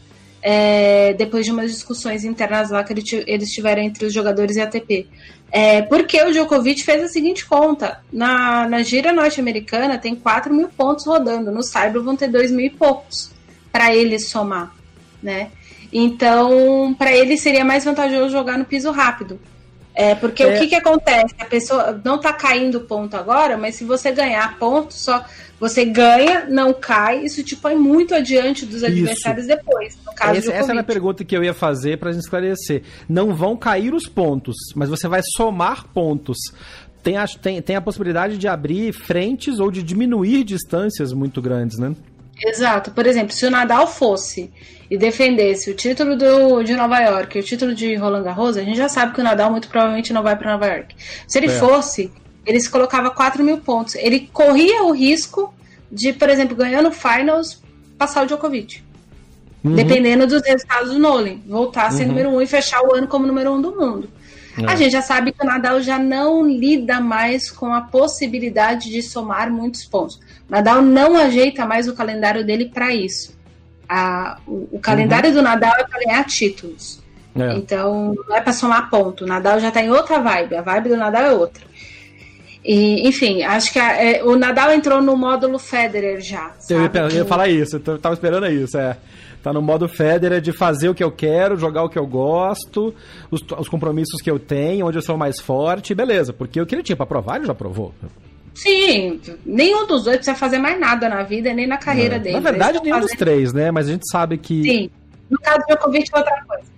[0.46, 4.62] É, depois de umas discussões internas lá que ele, eles tiveram entre os jogadores e
[4.62, 5.08] a ATP.
[5.50, 10.68] É, porque o Djokovic fez a seguinte conta: na, na gira norte-americana tem 4 mil
[10.68, 13.32] pontos rodando, no Saibro vão ter 2 mil e poucos
[13.72, 14.74] para ele somar,
[15.24, 15.50] né?
[15.92, 19.40] Então, para ele seria mais vantajoso jogar no piso rápido.
[19.96, 20.56] É, porque é.
[20.56, 21.36] o que, que acontece?
[21.40, 25.24] A pessoa não está caindo ponto agora, mas se você ganhar ponto, só
[25.60, 29.56] você ganha, não cai, isso te põe muito adiante dos adversários isso.
[29.56, 29.98] depois.
[30.06, 32.82] No caso Esse, essa era a pergunta que eu ia fazer para esclarecer.
[33.08, 36.38] Não vão cair os pontos, mas você vai somar pontos.
[37.04, 41.78] Tem a, tem, tem a possibilidade de abrir frentes ou de diminuir distâncias muito grandes,
[41.78, 41.96] né?
[42.44, 42.92] Exato.
[42.92, 44.52] Por exemplo, se o Nadal fosse
[44.92, 48.64] e defendesse o título do, de Nova York e o título de Roland Garros, a
[48.64, 50.96] gente já sabe que o Nadal muito provavelmente não vai para Nova York.
[51.28, 51.58] Se ele é.
[51.58, 52.12] fosse,
[52.46, 53.96] ele se colocava 4 mil pontos.
[53.96, 55.54] Ele corria o risco
[55.92, 57.62] de, por exemplo, ganhando finals,
[57.98, 58.84] passar o Djokovic.
[59.64, 59.76] Uhum.
[59.76, 61.38] Dependendo dos resultados do Nolan.
[61.48, 62.10] Voltar a ser uhum.
[62.10, 64.10] número um e fechar o ano como número um do mundo.
[64.58, 64.66] É.
[64.72, 69.02] A gente já sabe que o Nadal já não lida mais com a possibilidade de
[69.02, 70.20] somar muitos pontos.
[70.50, 73.38] Nadal não ajeita mais o calendário dele para isso.
[73.88, 75.36] A, o, o calendário uhum.
[75.36, 77.02] do Nadal é para ganhar títulos.
[77.36, 77.54] É.
[77.56, 79.24] Então, não é para somar ponto.
[79.24, 80.56] O Nadal já está em outra vibe.
[80.56, 81.64] A vibe do Nadal é outra.
[82.64, 86.52] E, enfim, acho que a, é, o Nadal entrou no módulo Federer já.
[86.70, 88.96] Eu ia, eu ia, falar isso, eu tava esperando isso, é.
[89.44, 92.96] Tá no modo Federer de fazer o que eu quero, jogar o que eu gosto,
[93.30, 96.32] os, os compromissos que eu tenho, onde eu sou mais forte, beleza.
[96.32, 97.94] Porque o que ele tinha para provar, ele já provou.
[98.54, 102.36] Sim, nenhum dos dois precisa fazer mais nada na vida, nem na carreira dele.
[102.36, 103.10] Na verdade, nenhum fazendo...
[103.10, 103.72] dos três, né?
[103.72, 104.62] Mas a gente sabe que.
[104.62, 104.90] Sim.
[105.30, 106.74] No caso do Djokovic é outra coisa.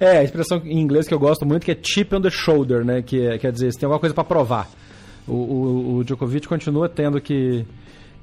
[0.00, 2.84] É, a expressão em inglês que eu gosto muito que é chip on the shoulder,
[2.84, 3.02] né?
[3.02, 4.66] Que é, quer dizer, você tem alguma coisa para provar.
[5.28, 7.66] O, o, o, Djokovic continua tendo que,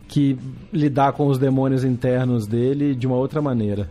[0.08, 0.38] que
[0.74, 3.88] lidar com os demônios internos dele de uma outra maneira.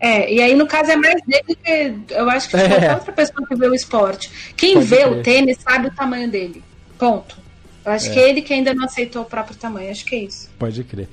[0.00, 2.68] É, e aí no caso é mais dele que eu acho que é.
[2.68, 4.52] qualquer outra pessoa que vê o esporte.
[4.56, 5.12] Quem Pode vê crer.
[5.12, 6.62] o tênis sabe o tamanho dele.
[6.98, 7.43] Ponto.
[7.84, 8.12] Eu acho é.
[8.12, 9.90] que é ele que ainda não aceitou o próprio tamanho.
[9.90, 10.48] Acho que é isso.
[10.58, 11.08] Pode crer.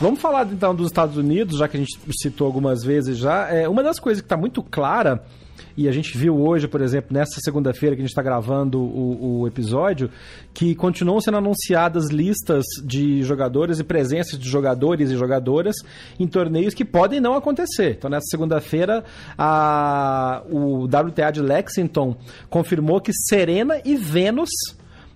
[0.00, 3.48] Vamos falar então dos Estados Unidos, já que a gente citou algumas vezes já.
[3.48, 5.24] É, uma das coisas que está muito clara
[5.76, 9.40] e a gente viu hoje, por exemplo, nessa segunda-feira que a gente está gravando o,
[9.40, 10.08] o, episódio,
[10.54, 15.76] que continuam sendo anunciadas listas de jogadores e presenças de jogadores e jogadoras
[16.18, 17.96] em torneios que podem não acontecer.
[17.98, 19.04] Então, nessa segunda-feira,
[20.50, 22.16] o WTA de Lexington
[22.48, 24.50] confirmou que Serena e Vênus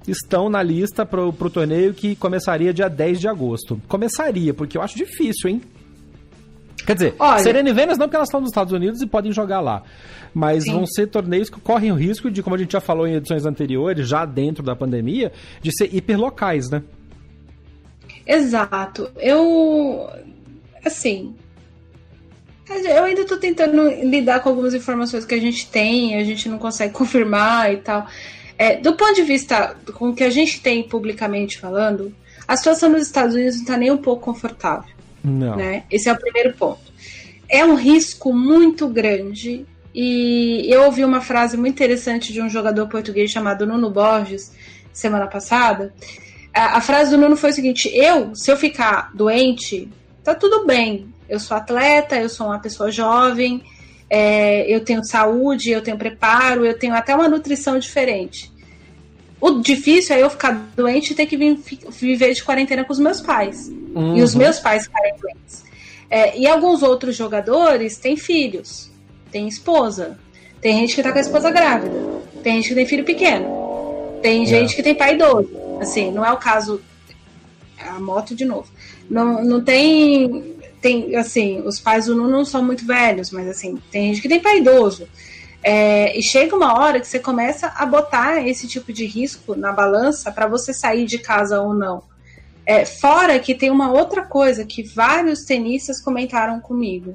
[0.06, 3.80] estão na lista para o torneio que começaria dia 10 de agosto.
[3.88, 5.62] Começaria, porque eu acho difícil, hein?
[6.86, 9.32] Quer dizer, Olha, Serena e Vênus não porque elas estão nos Estados Unidos e podem
[9.32, 9.82] jogar lá.
[10.34, 10.72] Mas sim.
[10.72, 13.44] vão ser torneios que correm o risco de, como a gente já falou em edições
[13.44, 16.82] anteriores, já dentro da pandemia, de ser hiperlocais, né?
[18.26, 19.10] Exato.
[19.16, 20.08] Eu.
[20.84, 21.34] Assim.
[22.68, 26.58] Eu ainda estou tentando lidar com algumas informações que a gente tem, a gente não
[26.58, 28.06] consegue confirmar e tal.
[28.62, 32.14] É, do ponto de vista com o que a gente tem publicamente falando,
[32.46, 34.94] a situação nos Estados Unidos não está nem um pouco confortável.
[35.24, 35.56] Não.
[35.56, 35.82] Né?
[35.90, 36.92] Esse é o primeiro ponto.
[37.48, 39.66] É um risco muito grande.
[39.92, 44.52] E eu ouvi uma frase muito interessante de um jogador português chamado Nuno Borges,
[44.92, 45.92] semana passada,
[46.54, 49.88] a, a frase do Nuno foi o seguinte: eu, se eu ficar doente,
[50.22, 51.12] tá tudo bem.
[51.28, 53.60] Eu sou atleta, eu sou uma pessoa jovem,
[54.08, 58.51] é, eu tenho saúde, eu tenho preparo, eu tenho até uma nutrição diferente.
[59.42, 61.58] O difícil é eu ficar doente e ter que vir,
[61.90, 63.68] viver de quarentena com os meus pais.
[63.92, 64.16] Uhum.
[64.16, 65.64] E os meus pais ficarem doentes.
[66.08, 68.88] É, e alguns outros jogadores têm filhos,
[69.32, 70.16] têm esposa.
[70.60, 71.92] Tem gente que tá com a esposa grávida.
[72.44, 74.20] Tem gente que tem filho pequeno.
[74.22, 74.46] Tem é.
[74.46, 75.50] gente que tem pai idoso.
[75.80, 76.80] Assim, não é o caso.
[77.80, 78.70] A moto de novo.
[79.10, 80.54] Não, não tem.
[80.80, 84.28] Tem, assim, os pais do Nuno não são muito velhos, mas assim, tem gente que
[84.28, 85.08] tem pai idoso.
[85.62, 89.72] É, e chega uma hora que você começa a botar esse tipo de risco na
[89.72, 92.02] balança para você sair de casa ou não.
[92.66, 97.14] É, fora que tem uma outra coisa que vários tenistas comentaram comigo.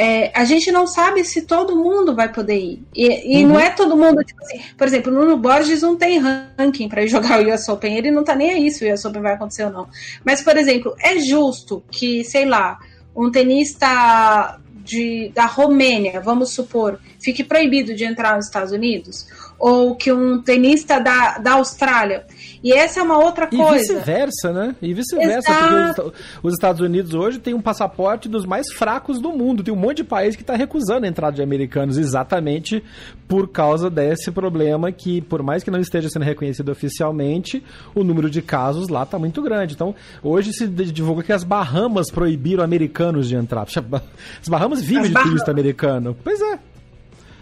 [0.00, 2.82] É, a gente não sabe se todo mundo vai poder ir.
[2.94, 3.52] E, e uhum.
[3.52, 6.20] não é todo mundo, tipo assim, por exemplo, o Nuno Borges não tem
[6.56, 9.20] ranking para jogar o US Open, ele não tá nem aí se o US Open
[9.20, 9.88] vai acontecer ou não.
[10.24, 12.78] Mas, por exemplo, é justo que, sei lá,
[13.14, 19.26] um tenista de, da Romênia, vamos supor, fique proibido de entrar nos Estados Unidos?
[19.58, 22.24] Ou que um tenista da, da Austrália
[22.62, 23.74] e essa é uma outra coisa.
[23.74, 24.76] E vice-versa, né?
[24.82, 29.62] E vice-versa, porque os, Estados Unidos hoje têm um passaporte dos mais fracos do mundo.
[29.62, 32.82] Tem um monte de país que está recusando a entrada de americanos exatamente
[33.28, 37.62] por causa desse problema que, por mais que não esteja sendo reconhecido oficialmente,
[37.94, 39.74] o número de casos lá está muito grande.
[39.74, 43.66] Então, hoje se divulga que as Bahamas proibiram americanos de entrar.
[43.68, 46.16] As Bahamas vivem as de turista americano.
[46.24, 46.58] Pois é.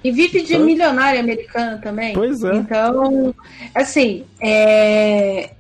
[0.07, 2.15] E vive de milionário americano também.
[2.15, 2.55] Pois é.
[2.55, 3.35] Então,
[3.75, 5.51] assim, é...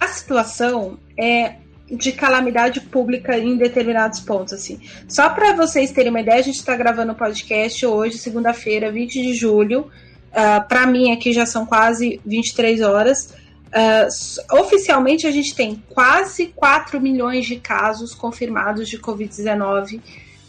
[0.00, 1.56] a situação é
[1.90, 4.80] de calamidade pública em determinados pontos, assim.
[5.06, 9.22] Só para vocês terem uma ideia, a gente está gravando o podcast hoje, segunda-feira, 20
[9.22, 9.80] de julho.
[9.80, 9.90] Uh,
[10.32, 13.34] ah, para mim aqui já são quase 23 horas.
[13.68, 20.00] Uh, oficialmente a gente tem quase 4 milhões de casos confirmados de Covid-19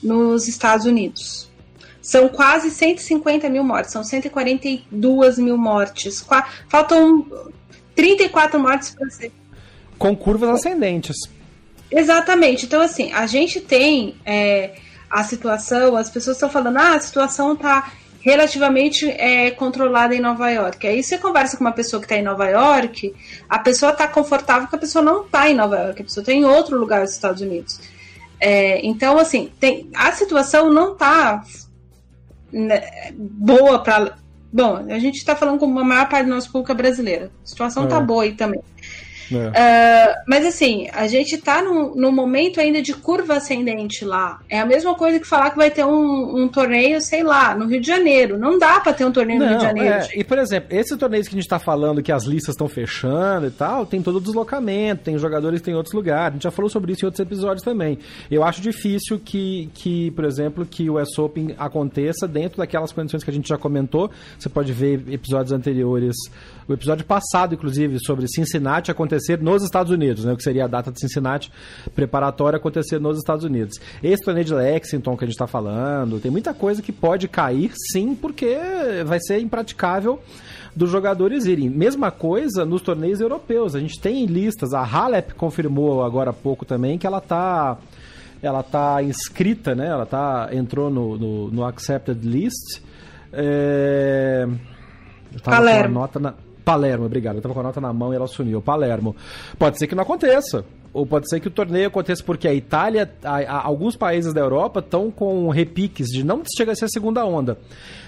[0.02, 1.52] nos Estados Unidos.
[2.04, 6.20] São quase 150 mil mortes, são 142 mil mortes.
[6.20, 7.26] Qua faltam
[7.96, 9.32] 34 mortes para ser.
[9.98, 11.16] Com curvas ascendentes.
[11.90, 12.66] Exatamente.
[12.66, 14.76] Então, assim, a gente tem é,
[15.10, 17.90] a situação, as pessoas estão falando, ah, a situação está
[18.20, 20.86] relativamente é, controlada em Nova York.
[20.86, 23.14] Aí você conversa com uma pessoa que está em Nova York,
[23.48, 26.34] a pessoa está confortável que a pessoa não está em Nova York, a pessoa está
[26.34, 27.80] em outro lugar dos Estados Unidos.
[28.40, 31.44] É, então, assim, tem, a situação não está
[33.16, 34.18] boa para.
[34.52, 37.32] Bom, a gente está falando com a maior parte do nosso público é brasileira.
[37.44, 38.04] A situação está é.
[38.04, 38.62] boa aí também.
[39.32, 39.48] É.
[39.48, 44.40] Uh, mas assim, a gente está no, no, momento ainda de curva ascendente lá.
[44.50, 47.66] É a mesma coisa que falar que vai ter um, um torneio, sei lá, no
[47.66, 48.38] Rio de Janeiro.
[48.38, 49.96] Não dá para ter um torneio Não, no Rio de Janeiro.
[49.96, 52.68] É, e por exemplo, esse torneio que a gente está falando, que as listas estão
[52.68, 56.30] fechando e tal, tem todo o deslocamento, tem jogadores que tem em outros lugares.
[56.30, 57.98] A gente já falou sobre isso em outros episódios também.
[58.30, 63.24] Eu acho difícil que, que por exemplo, que o US Open aconteça dentro daquelas condições
[63.24, 64.10] que a gente já comentou.
[64.38, 66.16] Você pode ver episódios anteriores
[66.68, 70.34] o episódio passado, inclusive, sobre Cincinnati acontecer nos Estados Unidos, né?
[70.34, 71.52] O que seria a data de Cincinnati
[71.94, 73.80] preparatória acontecer nos Estados Unidos.
[74.02, 77.72] Esse torneio de Lexington que a gente está falando, tem muita coisa que pode cair,
[77.92, 78.58] sim, porque
[79.06, 80.20] vai ser impraticável
[80.76, 81.70] dos jogadores irem.
[81.70, 83.76] Mesma coisa nos torneios europeus.
[83.76, 87.78] A gente tem listas, a Halep confirmou agora há pouco também que ela está
[88.42, 89.88] ela tá inscrita, né?
[89.88, 92.82] Ela tá entrou no, no, no accepted list.
[93.32, 94.46] É...
[95.34, 95.94] Eu tava Palermo.
[95.94, 97.36] com a nota na Palermo, obrigado.
[97.36, 98.62] Eu tava com a nota na mão e ela sumiu.
[98.62, 99.16] Palermo.
[99.58, 100.66] Pode ser que não aconteça.
[100.94, 104.42] Ou pode ser que o torneio aconteça porque a Itália, a, a, alguns países da
[104.42, 106.24] Europa estão com repiques de.
[106.24, 107.58] Não chega a ser a segunda onda,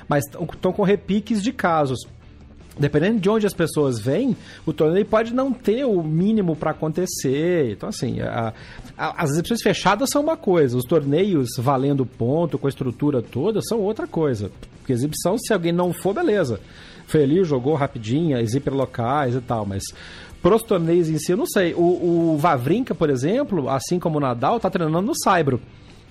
[0.07, 1.99] mas estão com repiques de casos.
[2.77, 7.71] Dependendo de onde as pessoas vêm, o torneio pode não ter o mínimo para acontecer.
[7.71, 8.53] Então, assim, a,
[8.97, 13.79] as exibições fechadas são uma coisa, os torneios valendo ponto, com a estrutura toda, são
[13.79, 14.51] outra coisa.
[14.79, 16.59] Porque exibição, se alguém não for, beleza
[17.07, 19.83] foi ali, jogou rapidinho, as hiperlocais e tal, mas
[20.41, 21.73] pros torneios em si, eu não sei.
[21.73, 25.59] O, o Vavrinka, por exemplo, assim como o Nadal, tá treinando no Saibro.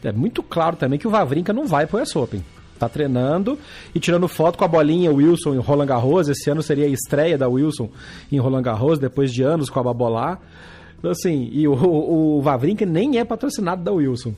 [0.02, 2.44] É muito claro também que o Vavrinka não vai pro US Open.
[2.78, 3.58] Tá treinando
[3.94, 6.28] e tirando foto com a bolinha Wilson em Roland Garros.
[6.28, 7.88] Esse ano seria a estreia da Wilson
[8.30, 10.38] em Roland Garros, depois de anos com a Babolá.
[10.98, 14.34] Então, assim, e o, o, Vavrinka nem é patrocinado da Wilson.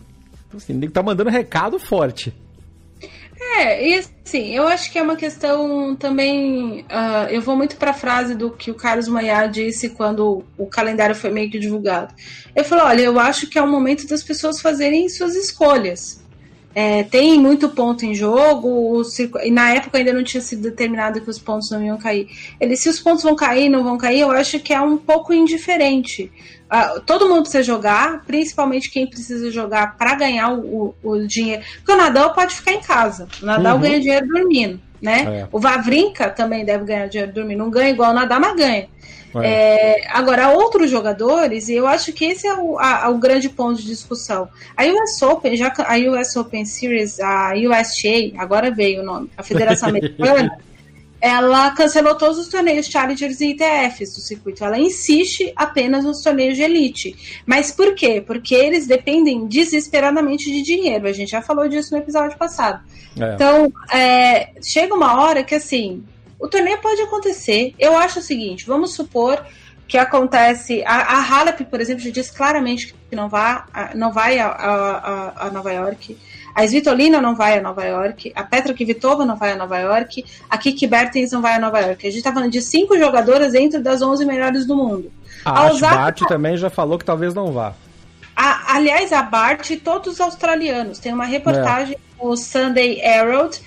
[0.47, 2.35] Então, assim, ele tá mandando recado forte.
[3.39, 6.81] É, e assim, eu acho que é uma questão também.
[6.83, 10.67] Uh, eu vou muito para a frase do que o Carlos Maia disse quando o
[10.67, 12.15] calendário foi meio que divulgado.
[12.55, 16.25] Ele falou: olha, eu acho que é o momento das pessoas fazerem suas escolhas.
[16.79, 19.39] É, tem muito ponto em jogo, circo...
[19.39, 22.29] e na época ainda não tinha sido determinado que os pontos não iam cair.
[22.61, 25.33] Ele, se os pontos vão cair, não vão cair, eu acho que é um pouco
[25.33, 26.31] indiferente.
[26.71, 31.63] Uh, todo mundo precisa jogar, principalmente quem precisa jogar para ganhar o, o, o, dinheiro.
[31.77, 33.27] Porque o Nadal pode ficar em casa.
[33.41, 33.81] O Nadal uhum.
[33.81, 35.43] ganha dinheiro dormindo, né?
[35.43, 35.49] É.
[35.53, 37.59] O Vavrinka também deve ganhar dinheiro dormindo.
[37.59, 38.89] Não ganha igual o Nadal, mas ganha.
[39.43, 39.99] É.
[39.99, 43.81] É, agora, outros jogadores, e eu acho que esse é o, a, o grande ponto
[43.81, 44.49] de discussão.
[44.77, 49.43] A US Open, já a US Open Series, a USTA, agora veio o nome, a
[49.43, 50.59] Federação Americana,
[51.27, 54.65] ela cancelou todos os torneios Challengers e ITFs do circuito.
[54.65, 57.43] Ela insiste apenas nos torneios de elite.
[57.45, 58.23] Mas por quê?
[58.25, 61.09] Porque eles dependem desesperadamente de dinheiro.
[61.09, 62.81] A gente já falou disso no episódio passado.
[63.21, 63.35] É.
[63.35, 66.05] Então, é, chega uma hora que assim
[66.39, 67.75] o torneio pode acontecer.
[67.79, 69.45] Eu acho o seguinte: vamos supor
[69.89, 70.83] que acontece.
[70.87, 75.47] A, a Halep, por exemplo, já disse claramente que não, vá, não vai a, a,
[75.47, 76.17] a Nova York.
[76.57, 78.33] A Svitolina não vai a Nova York.
[78.35, 80.25] A Petra Kvitova não vai a Nova York.
[80.49, 82.07] A Kiki Bertens não vai a Nova York.
[82.07, 85.13] A gente está falando de cinco jogadoras dentro das 11 melhores do mundo.
[85.45, 87.75] A, a Osaka, Bart também já falou que talvez não vá.
[88.35, 90.99] A, aliás, a Bart e todos os australianos.
[90.99, 92.25] Tem uma reportagem é.
[92.25, 93.61] no Sunday Herald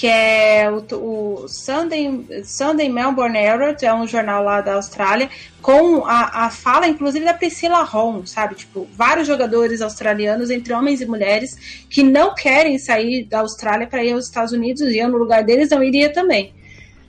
[0.00, 5.28] que é o, o Sunday, Sunday Melbourne Herald, é um jornal lá da Austrália,
[5.60, 8.54] com a, a fala, inclusive, da Priscila Hong, sabe?
[8.54, 14.02] Tipo, vários jogadores australianos, entre homens e mulheres, que não querem sair da Austrália para
[14.02, 16.54] ir aos Estados Unidos, e eu, no lugar deles, não iria também.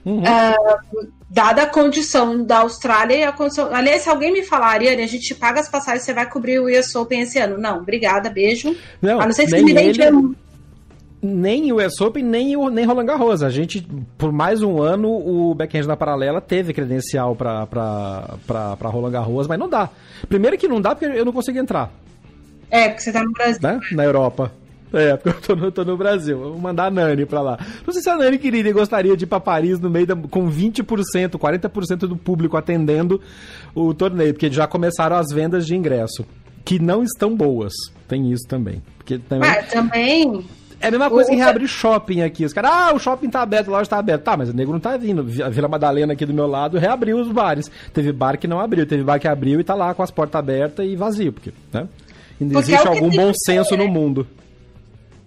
[0.04, 0.20] Uhum.
[0.20, 3.74] Uh, dada a condição da Austrália e a condição.
[3.74, 6.66] Aliás, se alguém me falar, Ariane, a gente paga as passagens, você vai cobrir o
[6.66, 7.56] US Open esse ano.
[7.56, 8.76] Não, obrigada, beijo.
[9.00, 10.36] Não, a não ser que você me ele...
[11.22, 13.42] nem o US Open, nem o nem Roland Garros.
[13.42, 13.86] A gente,
[14.18, 17.68] por mais um ano, o backhand na paralela teve credencial para
[18.82, 19.88] Roland Garros, mas não dá.
[20.28, 21.92] Primeiro que não dá porque eu não consigo entrar.
[22.68, 23.60] É, porque você tá no Brasil.
[23.62, 23.80] Né?
[23.92, 24.50] Na Europa.
[24.92, 26.38] É, porque eu tô no, tô no Brasil.
[26.38, 27.58] Vou mandar a Nani pra lá.
[27.86, 30.16] Não sei se a Nani queria e gostaria de ir pra Paris no meio da,
[30.16, 30.84] com 20%,
[31.38, 33.20] 40% do público atendendo
[33.74, 36.26] o torneio, porque já começaram as vendas de ingresso,
[36.64, 37.72] que não estão boas.
[38.08, 38.82] Tem isso também.
[38.98, 39.48] Porque também...
[39.48, 40.44] Ah, também
[40.82, 42.44] é a mesma coisa que reabrir shopping aqui.
[42.44, 44.24] Os caras, ah, o shopping tá aberto, a loja tá aberta.
[44.24, 45.20] Tá, mas o nego não tá vindo.
[45.42, 47.70] A Vila Madalena aqui do meu lado reabriu os bares.
[47.94, 50.38] Teve bar que não abriu, teve bar que abriu e tá lá com as portas
[50.38, 51.88] abertas e vazio, porque, né?
[52.40, 54.26] Ainda porque existe é algum bom senso no mundo.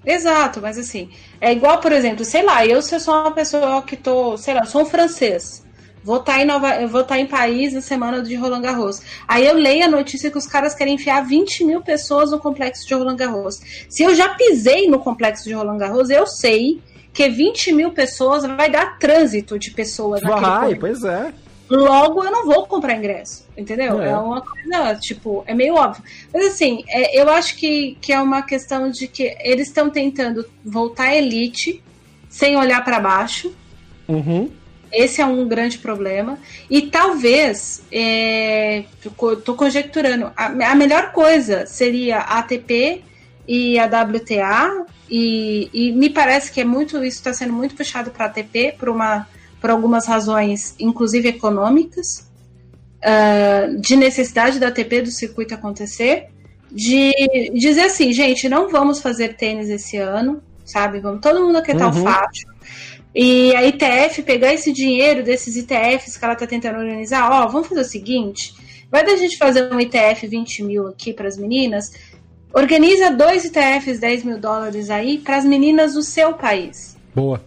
[0.06, 1.10] Exato, mas assim,
[1.42, 4.54] é igual, por exemplo, sei lá, eu se eu sou uma pessoa que tô, sei
[4.54, 5.65] lá, sou um francês.
[6.06, 8.62] Vou estar tá em Nova, eu vou estar tá em Paris na semana de Roland
[8.62, 9.02] Garros.
[9.28, 12.88] Aí eu leio a notícia que os caras querem enfiar 20 mil pessoas no complexo
[12.88, 13.60] de Roland Garros.
[13.90, 16.80] Se eu já pisei no complexo de Roland Garros, eu sei
[17.12, 20.22] que 20 mil pessoas vai dar trânsito de pessoas.
[20.22, 21.34] Vai, pois é.
[21.68, 24.00] Logo, eu não vou comprar ingresso, entendeu?
[24.00, 26.04] É, é uma coisa, tipo, é meio óbvio.
[26.32, 30.46] Mas assim, é, eu acho que, que é uma questão de que eles estão tentando
[30.64, 31.84] voltar à elite
[32.30, 33.52] sem olhar para baixo.
[34.08, 34.52] Uhum.
[34.96, 36.40] Esse é um grande problema.
[36.70, 43.04] E talvez, estou conjecturando, a, a, melhor coisa seria a ATP
[43.48, 48.10] e a WTA, e, e me parece que é muito isso está sendo muito puxado
[48.10, 49.28] para a ATP por, uma,
[49.60, 52.28] por algumas razões, inclusive econômicas,
[53.04, 56.30] uh, de necessidade da ATP do circuito acontecer,
[56.72, 57.12] de
[57.54, 61.00] dizer assim, gente, não vamos fazer tênis esse ano, sabe?
[61.00, 62.02] Vamos todo mundo aquietar uhum.
[62.02, 62.55] o fátio
[63.16, 67.70] e a ITF pegar esse dinheiro desses ITFs que ela está tentando organizar, ó, vamos
[67.70, 68.54] fazer o seguinte:
[68.92, 71.94] vai da gente fazer um ITF 20 mil aqui para as meninas,
[72.54, 76.98] organiza dois ITFs 10 mil dólares aí para as meninas do seu país.
[77.16, 77.42] Boa.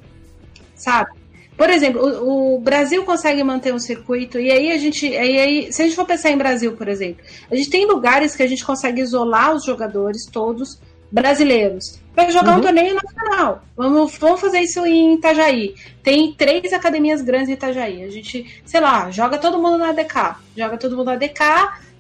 [0.75, 1.11] Sabe?
[1.55, 5.05] Por exemplo, o, o, Brasil consegue manter um circuito, e aí a gente.
[5.17, 8.35] Aí, aí, se a gente for pensar em Brasil, por exemplo, a gente tem lugares
[8.35, 10.81] que a gente consegue isolar os jogadores todos
[11.11, 12.59] brasileiros para jogar uhum.
[12.59, 13.63] um torneio nacional.
[13.77, 15.75] Vamos, vamos fazer isso em Itajaí.
[16.03, 18.03] Tem três academias grandes em Itajaí.
[18.03, 20.37] A gente, sei lá, joga todo mundo na DK.
[20.57, 21.41] Joga todo mundo na DK,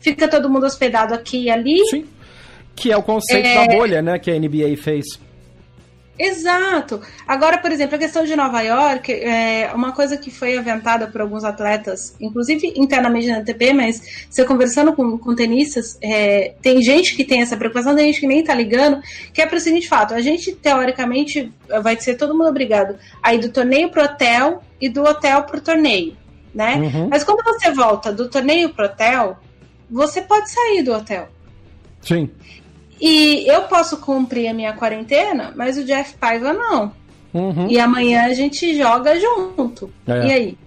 [0.01, 1.79] fica todo mundo hospedado aqui e ali.
[1.87, 2.05] Sim.
[2.75, 3.67] Que é o conceito é...
[3.67, 4.19] da bolha, né?
[4.19, 5.07] Que a NBA fez.
[6.19, 7.01] Exato.
[7.27, 11.21] Agora, por exemplo, a questão de Nova York é uma coisa que foi aventada por
[11.21, 17.14] alguns atletas, inclusive internamente na ATP, mas você conversando com, com tenistas, é, tem gente
[17.14, 19.01] que tem essa preocupação, tem gente que nem tá ligando,
[19.33, 21.53] que é para o seguinte fato: a gente, teoricamente,
[21.83, 25.61] vai ser todo mundo obrigado a ir do torneio pro hotel e do hotel pro
[25.61, 26.16] torneio,
[26.53, 26.77] né?
[26.77, 27.09] Uhum.
[27.09, 29.39] Mas quando você volta do torneio pro hotel,
[29.89, 31.29] você pode sair do hotel.
[32.03, 32.31] Sim.
[33.01, 36.92] E eu posso cumprir a minha quarentena, mas o Jeff Paiva não.
[37.32, 37.68] Uhum.
[37.68, 39.92] E amanhã a gente joga junto.
[40.07, 40.26] É.
[40.26, 40.59] E aí?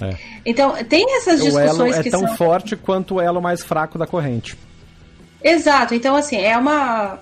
[0.00, 0.16] É.
[0.44, 2.36] Então, tem essas discussões o elo é que tão são...
[2.36, 4.56] forte quanto o elo mais fraco da corrente.
[5.42, 5.94] Exato.
[5.94, 7.18] Então, assim, é uma...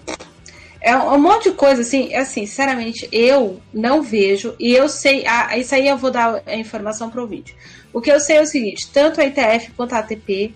[0.83, 5.59] É um monte de coisa, assim, assim, sinceramente, eu não vejo, e eu sei, ah,
[5.59, 7.55] isso aí eu vou dar a informação para o vídeo.
[7.93, 10.55] O que eu sei é o seguinte, tanto a ITF quanto a ATP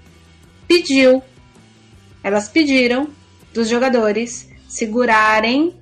[0.67, 1.23] pediu,
[2.23, 3.11] elas pediram
[3.55, 5.77] dos jogadores segurarem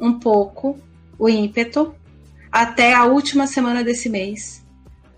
[0.00, 0.80] um pouco
[1.18, 1.94] o ímpeto
[2.50, 4.64] até a última semana desse mês,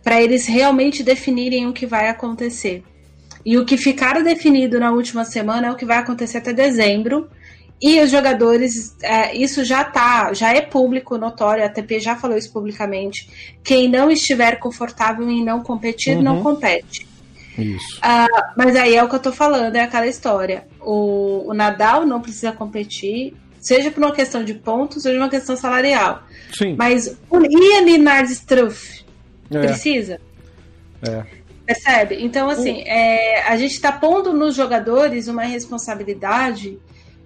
[0.03, 2.83] para eles realmente definirem o que vai acontecer.
[3.47, 7.29] E o que ficar definido na última semana é o que vai acontecer até dezembro.
[7.81, 12.37] E os jogadores, é, isso já tá, já é público, notório, a ATP já falou
[12.37, 13.57] isso publicamente.
[13.63, 16.23] Quem não estiver confortável em não competir, uhum.
[16.23, 17.07] não compete.
[17.59, 17.99] Isso.
[17.99, 20.67] Uh, mas aí é o que eu tô falando, é aquela história.
[20.81, 25.57] O, o, Nadal não precisa competir, seja por uma questão de pontos, seja uma questão
[25.57, 26.23] salarial.
[26.53, 26.75] Sim.
[26.77, 29.05] Mas o Ian Linard Struff
[29.51, 29.59] é.
[29.61, 30.21] precisa?
[31.03, 31.25] É.
[31.65, 32.17] Percebe?
[32.21, 36.79] Então, assim, é, a gente está pondo nos jogadores uma responsabilidade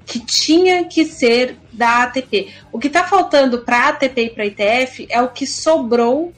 [0.06, 2.48] que tinha que ser da ATP.
[2.72, 6.32] O que está faltando para a ATP e para a ITF é o que sobrou,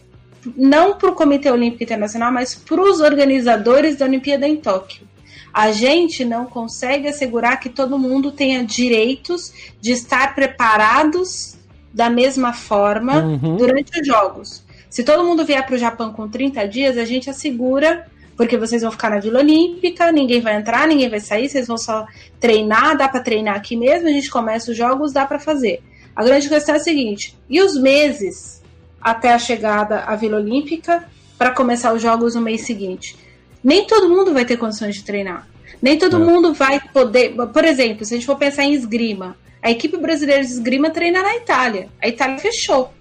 [0.57, 5.09] não para o Comitê Olímpico Internacional, mas para os organizadores da Olimpíada em Tóquio.
[5.53, 11.59] A gente não consegue assegurar que todo mundo tenha direitos de estar preparados
[11.93, 13.57] da mesma forma uhum.
[13.57, 14.65] durante os Jogos.
[14.89, 18.83] Se todo mundo vier para o Japão com 30 dias, a gente assegura, porque vocês
[18.83, 22.07] vão ficar na Vila Olímpica, ninguém vai entrar, ninguém vai sair, vocês vão só
[22.39, 25.83] treinar, dá para treinar aqui mesmo, a gente começa os jogos, dá para fazer.
[26.15, 28.60] A grande questão é a seguinte: e os meses
[29.01, 31.05] até a chegada à Vila Olímpica
[31.39, 33.17] para começar os jogos no mês seguinte?
[33.63, 35.49] Nem todo mundo vai ter condições de treinar.
[35.81, 36.19] Nem todo é.
[36.19, 37.35] mundo vai poder.
[37.35, 41.23] Por exemplo, se a gente for pensar em esgrima, a equipe brasileira de esgrima treina
[41.23, 41.89] na Itália.
[42.03, 42.93] A Itália fechou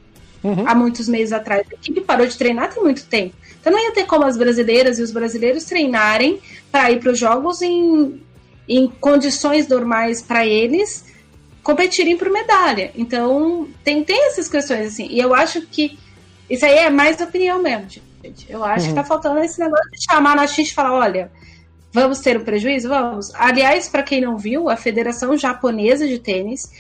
[0.44, 0.68] uhum.
[0.68, 1.66] há muitos meses atrás.
[1.72, 3.36] A equipe parou de treinar tem muito tempo.
[3.60, 6.40] Então não ia ter como as brasileiras e os brasileiros treinarem
[6.72, 8.22] para ir para os jogos em,
[8.68, 11.09] em condições normais para eles
[11.70, 12.92] competirem por medalha.
[12.96, 15.08] Então tem, tem essas questões assim.
[15.10, 16.00] E eu acho que
[16.50, 18.48] isso aí é mais opinião mesmo, gente.
[18.50, 18.90] Eu acho uhum.
[18.90, 21.32] que tá faltando esse negócio de chamar na gente e falar, olha,
[21.94, 22.90] vamos ter um prejuízo?
[22.90, 23.34] Vamos.
[23.36, 26.72] Aliás, para quem não viu, a Federação Japonesa de Tênis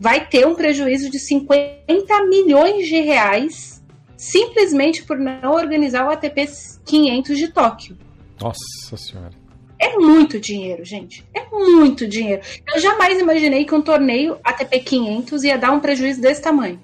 [0.00, 3.82] vai ter um prejuízo de 50 milhões de reais
[4.16, 6.48] simplesmente por não organizar o ATP
[6.86, 7.98] 500 de Tóquio.
[8.40, 9.37] Nossa Senhora.
[9.80, 11.24] É muito dinheiro, gente.
[11.34, 12.42] É muito dinheiro.
[12.66, 16.80] Eu jamais imaginei que um torneio ATP 500 ia dar um prejuízo desse tamanho.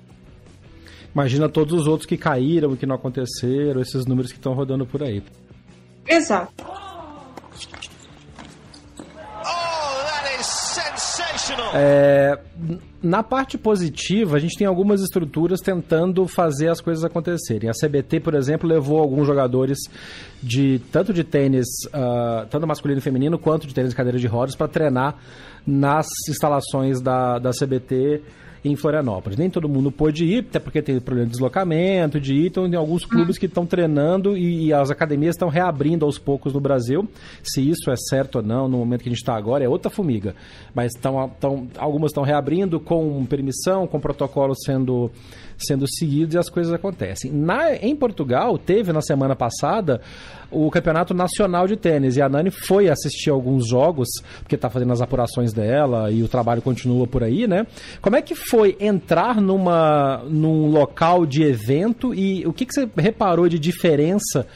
[1.14, 5.02] Imagina todos os outros que caíram, que não aconteceram, esses números que estão rodando por
[5.02, 5.22] aí.
[6.08, 6.52] Exato.
[11.74, 12.38] É,
[13.02, 17.68] na parte positiva, a gente tem algumas estruturas tentando fazer as coisas acontecerem.
[17.68, 19.78] A CBT, por exemplo, levou alguns jogadores
[20.42, 24.26] de tanto de tênis, uh, tanto masculino e feminino, quanto de tênis de cadeira de
[24.26, 25.16] rodas, para treinar
[25.66, 28.22] nas instalações da, da CBT
[28.64, 29.38] em Florianópolis.
[29.38, 32.78] Nem todo mundo pôde ir, até porque tem problema de deslocamento, de ir, então tem
[32.78, 37.06] alguns clubes que estão treinando e, e, as academias estão reabrindo aos poucos no Brasil.
[37.42, 39.90] Se isso é certo ou não, no momento que a gente está agora, é outra
[39.90, 40.34] formiga.
[40.74, 45.10] Mas tão, tão, algumas estão reabrindo com permissão, com protocolos sendo
[45.56, 47.30] sendo seguidos e as coisas acontecem.
[47.30, 50.00] Na, em Portugal, teve na semana passada
[50.54, 54.08] o Campeonato Nacional de Tênis e a Nani foi assistir alguns jogos,
[54.40, 57.66] porque está fazendo as apurações dela e o trabalho continua por aí, né?
[58.00, 62.88] Como é que foi entrar numa, num local de evento e o que, que você
[62.96, 64.46] reparou de diferença?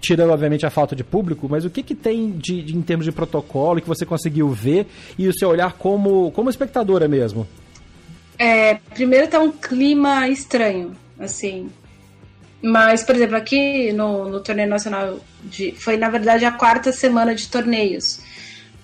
[0.00, 3.06] tirando obviamente a falta de público, mas o que, que tem de, de, em termos
[3.06, 4.84] de protocolo que você conseguiu ver
[5.16, 7.46] e o seu olhar como, como espectadora mesmo?
[8.36, 10.90] É, primeiro tá um clima estranho,
[11.20, 11.70] assim.
[12.62, 17.34] Mas, por exemplo, aqui no, no torneio nacional de, foi na verdade a quarta semana
[17.34, 18.20] de torneios.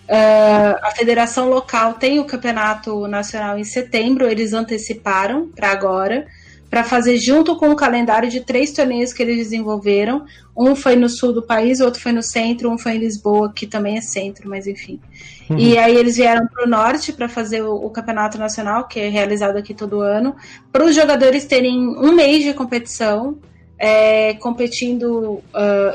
[0.09, 6.27] Uh, a federação local tem o campeonato nacional em setembro, eles anteciparam para agora
[6.71, 10.27] para fazer junto com o calendário de três torneios que eles desenvolveram.
[10.57, 13.67] Um foi no sul do país, outro foi no centro, um foi em Lisboa, que
[13.67, 15.01] também é centro, mas enfim.
[15.49, 15.59] Uhum.
[15.59, 19.09] E aí eles vieram para o norte para fazer o, o, campeonato nacional, que é
[19.09, 20.37] realizado aqui todo ano,
[20.71, 23.39] para os jogadores terem um mês de competição,
[23.79, 25.43] é, competindo uh,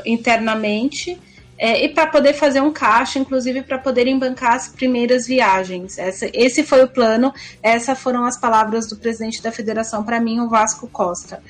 [0.06, 1.18] internamente
[1.58, 5.98] é, e para poder fazer um caixa, inclusive para poderem bancar as primeiras viagens.
[5.98, 7.32] Essa, esse foi o plano,
[7.62, 11.42] essas foram as palavras do presidente da federação para mim, o Vasco Costa.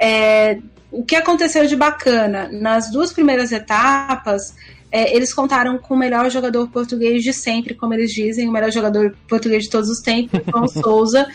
[0.00, 0.58] É,
[0.90, 2.48] o que aconteceu de bacana?
[2.52, 4.54] Nas duas primeiras etapas,
[4.90, 8.70] é, eles contaram com o melhor jogador português de sempre, como eles dizem, o melhor
[8.70, 11.26] jogador português de todos os tempos, João Souza.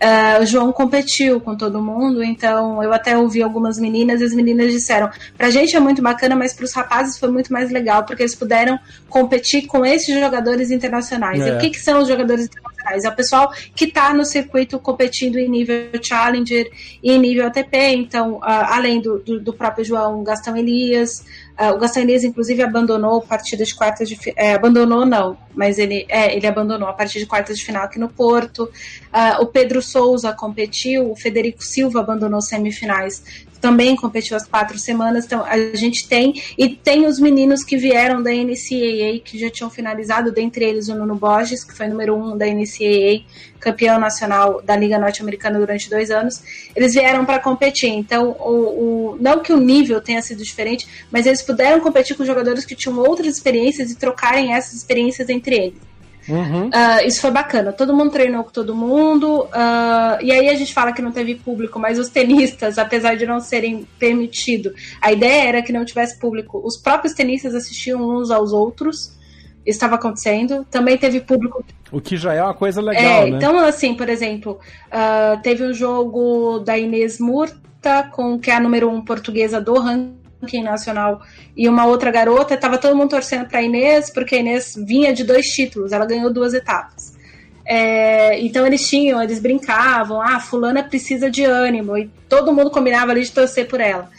[0.00, 4.32] Uh, o João competiu com todo mundo, então eu até ouvi algumas meninas e as
[4.32, 8.04] meninas disseram: pra gente é muito bacana, mas para os rapazes foi muito mais legal,
[8.04, 8.78] porque eles puderam
[9.08, 11.40] competir com esses jogadores internacionais.
[11.40, 11.48] É.
[11.48, 13.04] E o que, que são os jogadores internacionais?
[13.04, 16.70] É o pessoal que está no circuito competindo em nível Challenger
[17.02, 17.76] e em nível ATP.
[17.96, 21.24] Então, uh, além do, do, do, próprio João Gastão Elias,
[21.58, 26.06] uh, o Elias, inclusive, abandonou a partida de quartas de é, abandonou não, mas ele,
[26.08, 28.64] é, ele abandonou a partida de quartas de final aqui no Porto.
[28.64, 35.24] Uh, o Pedro Souza competiu, o Federico Silva abandonou semifinais também competiu as quatro semanas.
[35.24, 36.34] Então, a gente tem.
[36.56, 40.94] E tem os meninos que vieram da NCAA, que já tinham finalizado, dentre eles o
[40.94, 43.24] Nuno Borges, que foi número um da NCAA,
[43.60, 46.42] campeão nacional da Liga Norte-Americana durante dois anos.
[46.74, 47.90] Eles vieram para competir.
[47.90, 52.24] Então, o, o, não que o nível tenha sido diferente, mas eles puderam competir com
[52.24, 55.87] jogadores que tinham outras experiências e trocarem essas experiências entre eles.
[56.28, 56.66] Uhum.
[56.66, 57.72] Uh, isso foi bacana.
[57.72, 59.44] Todo mundo treinou com todo mundo.
[59.44, 63.26] Uh, e aí a gente fala que não teve público, mas os tenistas, apesar de
[63.26, 66.60] não serem permitido, a ideia era que não tivesse público.
[66.64, 69.16] Os próprios tenistas assistiam uns aos outros.
[69.64, 70.66] Estava acontecendo.
[70.70, 71.64] Também teve público.
[71.90, 73.02] O que já é uma coisa legal.
[73.02, 73.36] É, né?
[73.36, 74.58] Então, assim, por exemplo,
[74.88, 79.78] uh, teve um jogo da Inês Murta, com, que é a número um portuguesa do
[79.78, 81.20] ranking ranking nacional
[81.56, 85.24] e uma outra garota, estava todo mundo torcendo para Inês, porque a Inês vinha de
[85.24, 87.16] dois títulos, ela ganhou duas etapas.
[87.64, 93.12] É, então eles tinham, eles brincavam, ah, fulana precisa de ânimo, e todo mundo combinava
[93.12, 94.10] ali de torcer por ela.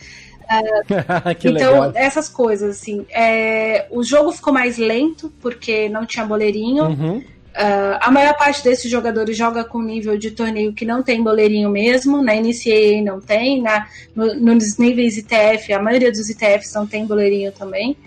[0.49, 1.91] Uh, então, legal.
[1.93, 3.05] essas coisas, assim.
[3.11, 6.85] É, o jogo ficou mais lento, porque não tinha boleirinho.
[6.85, 7.23] Uhum.
[7.49, 11.69] Uh, a maior parte desses jogadores joga com nível de torneio que não tem boleirinho
[11.69, 16.85] mesmo, na NCAA não tem, na, no, nos níveis ITF, a maioria dos ITFs não
[16.85, 17.97] tem boleirinho também.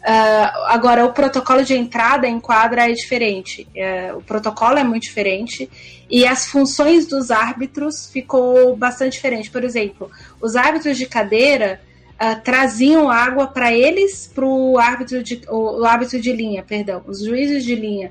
[0.00, 3.66] Uh, agora, o protocolo de entrada em quadra é diferente.
[3.74, 5.68] Uh, o protocolo é muito diferente
[6.08, 9.50] e as funções dos árbitros ficou bastante diferente.
[9.50, 11.80] Por exemplo, os árbitros de cadeira
[12.14, 17.02] uh, traziam água para eles, para o árbitro de o, o árbitro de linha, perdão,
[17.06, 18.10] os juízes de linha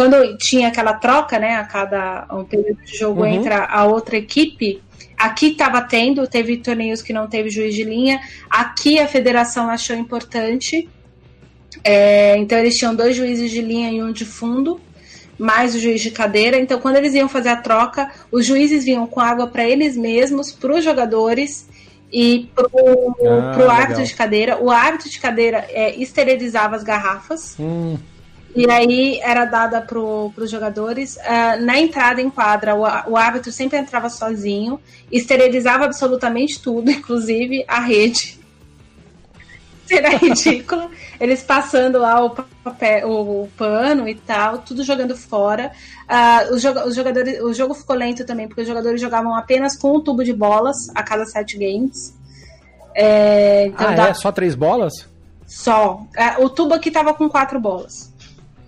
[0.00, 3.26] quando tinha aquela troca, né, a cada um período de jogo uhum.
[3.26, 4.80] entra a outra equipe,
[5.14, 9.94] aqui estava tendo, teve torneios que não teve juiz de linha, aqui a federação achou
[9.94, 10.88] importante,
[11.84, 14.80] é, então eles tinham dois juízes de linha e um de fundo,
[15.38, 19.06] mais o juiz de cadeira, então quando eles iam fazer a troca, os juízes vinham
[19.06, 21.68] com água para eles mesmos, para os jogadores
[22.10, 24.58] e para o ah, árbitro de cadeira.
[24.58, 27.54] O árbitro de cadeira é, esterilizava as garrafas.
[27.60, 27.98] Hum.
[28.54, 31.16] E aí era dada para os jogadores.
[31.16, 34.80] Uh, na entrada em quadra, o, o árbitro sempre entrava sozinho,
[35.10, 38.40] esterilizava absolutamente tudo, inclusive a rede.
[39.86, 40.90] Será ridículo.
[41.20, 45.70] Eles passando lá o, papel, o, o pano e tal, tudo jogando fora.
[46.08, 49.96] Uh, os, os jogadores, o jogo ficou lento também, porque os jogadores jogavam apenas com
[49.96, 52.18] um tubo de bolas a cada sete games.
[52.94, 54.08] É, então ah, dá...
[54.08, 54.14] é?
[54.14, 55.08] Só três bolas?
[55.46, 56.02] Só.
[56.16, 58.09] Uh, o tubo aqui tava com quatro bolas.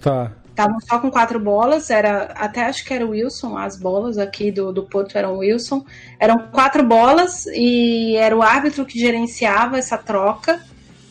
[0.03, 0.33] Tá.
[0.51, 4.51] Estavam só com quatro bolas, era até acho que era o Wilson, as bolas aqui
[4.51, 5.83] do, do Porto eram Wilson.
[6.21, 10.61] Eram quatro bolas e era o árbitro que gerenciava essa troca.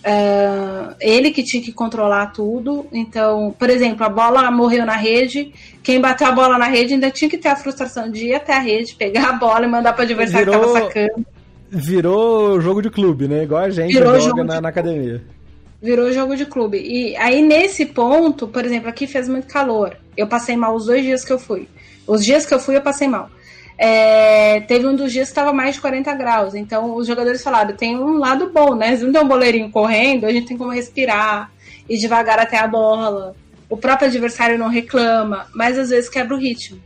[0.04, 2.86] Uh, ele que tinha que controlar tudo.
[2.92, 5.52] Então, por exemplo, a bola morreu na rede.
[5.82, 8.54] Quem bateu a bola na rede ainda tinha que ter a frustração de ir até
[8.54, 10.62] a rede, pegar a bola e mandar para o adversário Virou...
[10.62, 11.26] que estava sacando.
[11.74, 13.44] Virou jogo de clube, né?
[13.44, 15.24] Igual a gente Virou joga na, na academia.
[15.82, 16.78] Virou jogo de clube.
[16.78, 19.98] E aí, nesse ponto, por exemplo, aqui fez muito calor.
[20.16, 21.68] Eu passei mal os dois dias que eu fui.
[22.06, 23.30] Os dias que eu fui, eu passei mal.
[23.78, 26.54] É, teve um dos dias que estava mais de 40 graus.
[26.54, 28.96] Então, os jogadores falaram: tem um lado bom, né?
[28.96, 31.52] Se não tem um boleirinho correndo, a gente tem como respirar,
[31.90, 33.36] ir devagar até a bola.
[33.68, 36.80] O próprio adversário não reclama, mas às vezes quebra o ritmo.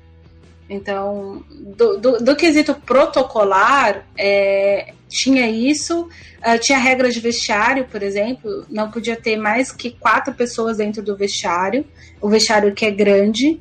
[0.70, 6.10] Então, do, do, do quesito protocolar, é, tinha isso,
[6.46, 11.02] uh, tinha regras de vestiário, por exemplo, não podia ter mais que quatro pessoas dentro
[11.02, 11.86] do vestiário,
[12.22, 13.60] o vestiário que é grande.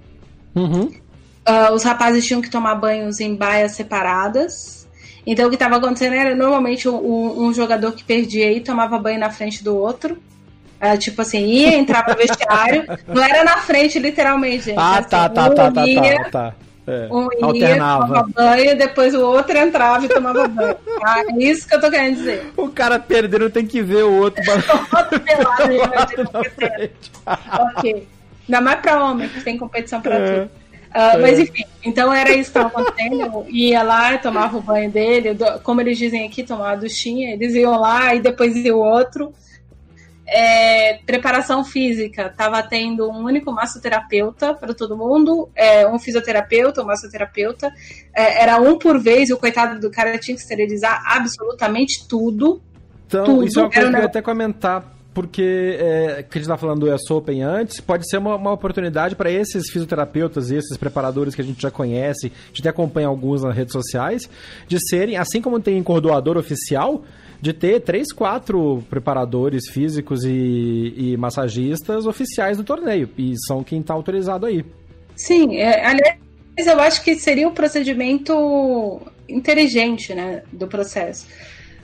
[0.54, 0.92] Uhum.
[1.46, 4.88] Uh, os rapazes tinham que tomar banhos em baias separadas.
[5.26, 9.18] Então, o que estava acontecendo era normalmente um, um, jogador que perdia e tomava banho
[9.18, 10.18] na frente do outro.
[10.80, 14.78] Uh, tipo assim, ia entrar pro vestiário, não era na frente, literalmente, gente.
[14.78, 16.54] Ah, assim, tá, tá, tá, tá, tá, tá.
[16.86, 20.76] É, um ia, tomava banho, depois o outro entrava e tomava banho.
[21.02, 22.52] Ah, é isso que eu tô querendo dizer.
[22.56, 24.42] O cara perdendo tem que ver o outro.
[24.48, 25.70] o outro pelado,
[27.76, 28.08] Ok.
[28.48, 30.40] Ainda mais pra homem, que tem competição pra é.
[30.40, 30.50] tudo.
[30.94, 33.20] Uh, mas enfim, então era isso que estava acontecendo.
[33.20, 37.54] Eu ia lá, tomava o banho dele, como eles dizem aqui, tomava a duchinha, eles
[37.54, 39.34] iam lá e depois ia o outro
[40.26, 46.86] é, preparação física, estava tendo um único massoterapeuta para todo mundo, é, um fisioterapeuta, um
[46.86, 47.72] massoterapeuta,
[48.14, 52.60] é, era um por vez, e o coitado do cara tinha que esterilizar absolutamente tudo.
[53.06, 53.44] Então, tudo.
[53.44, 54.92] isso é uma coisa que eu ia até comentar.
[55.12, 58.52] porque é, que a gente estava falando do US Open antes, pode ser uma, uma
[58.52, 62.70] oportunidade para esses fisioterapeutas e esses preparadores que a gente já conhece, a gente até
[62.70, 64.28] acompanha alguns nas redes sociais,
[64.66, 67.04] de serem, assim como tem encordoador oficial,
[67.40, 73.08] de ter três, quatro preparadores físicos e, e massagistas oficiais do torneio.
[73.18, 74.64] E são quem está autorizado aí.
[75.16, 76.18] Sim, é, aliás,
[76.56, 81.26] eu acho que seria o um procedimento inteligente né, do processo.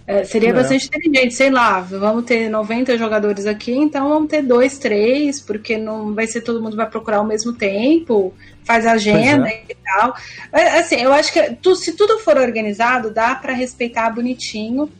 [0.07, 0.53] É, seria é.
[0.53, 5.79] bastante inteligente, sei lá, vamos ter 90 jogadores aqui, então vamos ter dois, três, porque
[5.79, 8.35] não vai ser todo mundo vai procurar ao mesmo tempo,
[8.65, 9.63] faz agenda é.
[9.69, 10.17] e tal.
[10.53, 14.91] É, assim, eu acho que tu, se tudo for organizado, dá para respeitar bonitinho.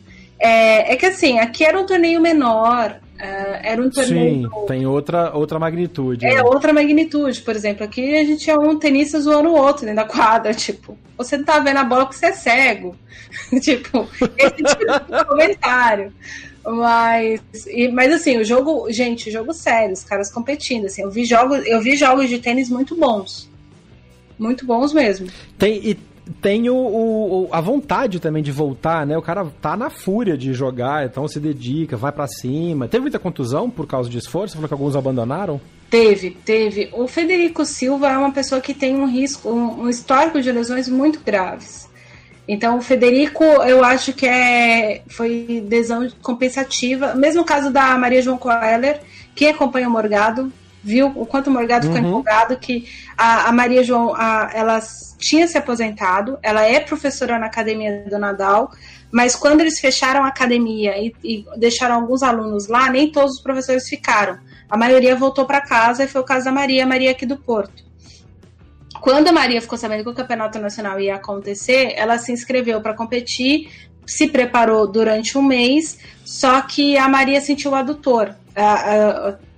[0.41, 4.49] É, é que assim, aqui era um torneio menor, Uh, era um torneio.
[4.49, 6.25] Sim, tem outra, outra magnitude.
[6.25, 6.41] É, né?
[6.41, 7.39] outra magnitude.
[7.41, 10.55] Por exemplo, aqui a gente tinha um tenista zoando o outro dentro da quadra.
[10.55, 12.95] Tipo, você não tá vendo a bola porque você é cego.
[13.61, 16.11] tipo, esse tipo de comentário.
[16.65, 20.85] Mas, e, mas assim, o jogo, gente, jogo sério, os caras competindo.
[20.85, 23.47] Assim, eu vi jogos, eu vi jogos de tênis muito bons.
[24.37, 25.27] Muito bons mesmo.
[25.59, 25.93] Tem, e
[26.41, 29.17] tem o, o, a vontade também de voltar, né?
[29.17, 32.87] O cara tá na fúria de jogar, então se dedica, vai para cima.
[32.87, 34.49] Teve muita contusão por causa de esforço?
[34.49, 35.59] Você falou que alguns abandonaram?
[35.89, 36.89] Teve, teve.
[36.93, 40.87] O Federico Silva é uma pessoa que tem um risco, um, um histórico de lesões
[40.87, 41.89] muito graves.
[42.47, 47.13] Então, o Federico, eu acho que é, foi lesão compensativa.
[47.15, 48.99] Mesmo caso da Maria João Coeller,
[49.35, 50.51] que acompanha o Morgado,
[50.83, 51.93] viu o quanto o Morgado uhum.
[51.93, 54.79] ficou empolgado que a, a Maria João, a, ela
[55.17, 58.71] tinha se aposentado, ela é professora na academia do Nadal,
[59.11, 63.41] mas quando eles fecharam a academia e, e deixaram alguns alunos lá, nem todos os
[63.41, 64.39] professores ficaram.
[64.69, 67.91] A maioria voltou para casa e foi o caso da Maria, Maria aqui do Porto.
[69.01, 72.93] Quando a Maria ficou sabendo que o campeonato nacional ia acontecer, ela se inscreveu para
[72.93, 78.35] competir, se preparou durante um mês, só que a Maria sentiu o adutor.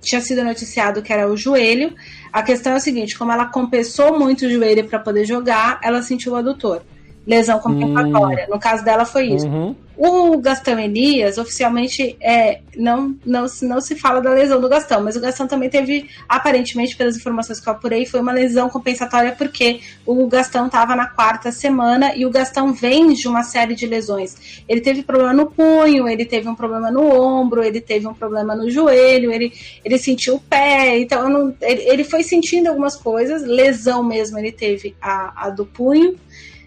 [0.00, 1.94] Tinha sido noticiado que era o joelho.
[2.32, 6.02] A questão é a seguinte: como ela compensou muito o joelho para poder jogar, ela
[6.02, 6.82] sentiu o adutor.
[7.26, 8.46] Lesão compensatória.
[8.48, 8.54] Hum.
[8.54, 9.46] No caso dela foi isso.
[9.46, 9.74] Uhum.
[9.96, 15.14] O Gastão Elias, oficialmente, é, não, não, não se fala da lesão do Gastão, mas
[15.14, 19.80] o Gastão também teve, aparentemente, pelas informações que eu apurei, foi uma lesão compensatória porque
[20.04, 24.64] o Gastão estava na quarta semana e o Gastão vem de uma série de lesões.
[24.68, 28.56] Ele teve problema no punho, ele teve um problema no ombro, ele teve um problema
[28.56, 29.52] no joelho, ele,
[29.84, 34.50] ele sentiu o pé, então não, ele, ele foi sentindo algumas coisas, lesão mesmo ele
[34.50, 36.18] teve a, a do punho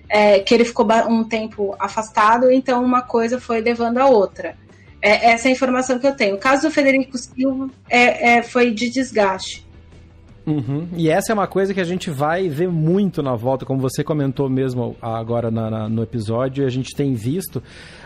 [0.10, 4.56] é, que ele ficou um tempo afastado, então uma coisa foi levando a outra.
[5.02, 6.36] É, essa é a informação que eu tenho.
[6.36, 9.68] O caso do Federico Silva é, é, foi de desgaste.
[10.46, 10.88] Uhum.
[10.96, 14.02] E essa é uma coisa que a gente vai ver muito na volta, como você
[14.02, 17.62] comentou mesmo agora na, na, no episódio, a gente tem visto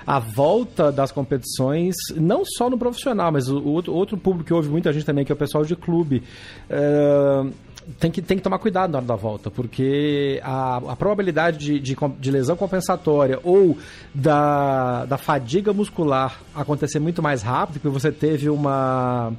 [0.07, 4.69] a volta das competições, não só no profissional, mas o, o outro público que ouve
[4.69, 6.23] muita gente também, que é o pessoal de clube.
[6.67, 7.53] Uh,
[7.99, 11.79] tem que, tem que tomar cuidado na hora da volta, porque a, a probabilidade de,
[11.79, 13.77] de, de, lesão compensatória ou
[14.13, 19.33] da, da fadiga muscular acontecer muito mais rápido, porque você teve uma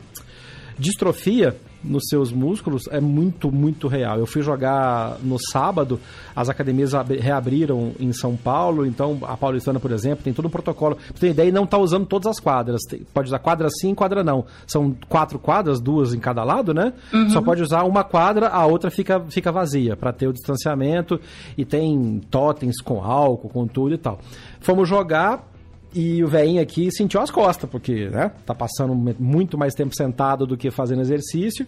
[0.78, 4.18] distrofia nos seus músculos é muito, muito real.
[4.18, 6.00] Eu fui jogar no sábado,
[6.34, 10.96] as academias reabriram em São Paulo, então a Paulistana, por exemplo, tem todo um protocolo.
[10.96, 12.80] Pra ter ideia, não está usando todas as quadras.
[13.12, 14.44] Pode usar quadra sim, quadra não.
[14.66, 16.92] São quatro quadras, duas em cada lado, né?
[17.12, 17.30] Uhum.
[17.30, 21.20] Só pode usar uma quadra, a outra fica, fica vazia, para ter o distanciamento.
[21.56, 24.18] E tem totens com álcool, com tudo e tal.
[24.60, 25.51] Fomos jogar,
[25.94, 30.46] e o velhinho aqui sentiu as costas, porque, né, tá passando muito mais tempo sentado
[30.46, 31.66] do que fazendo exercício.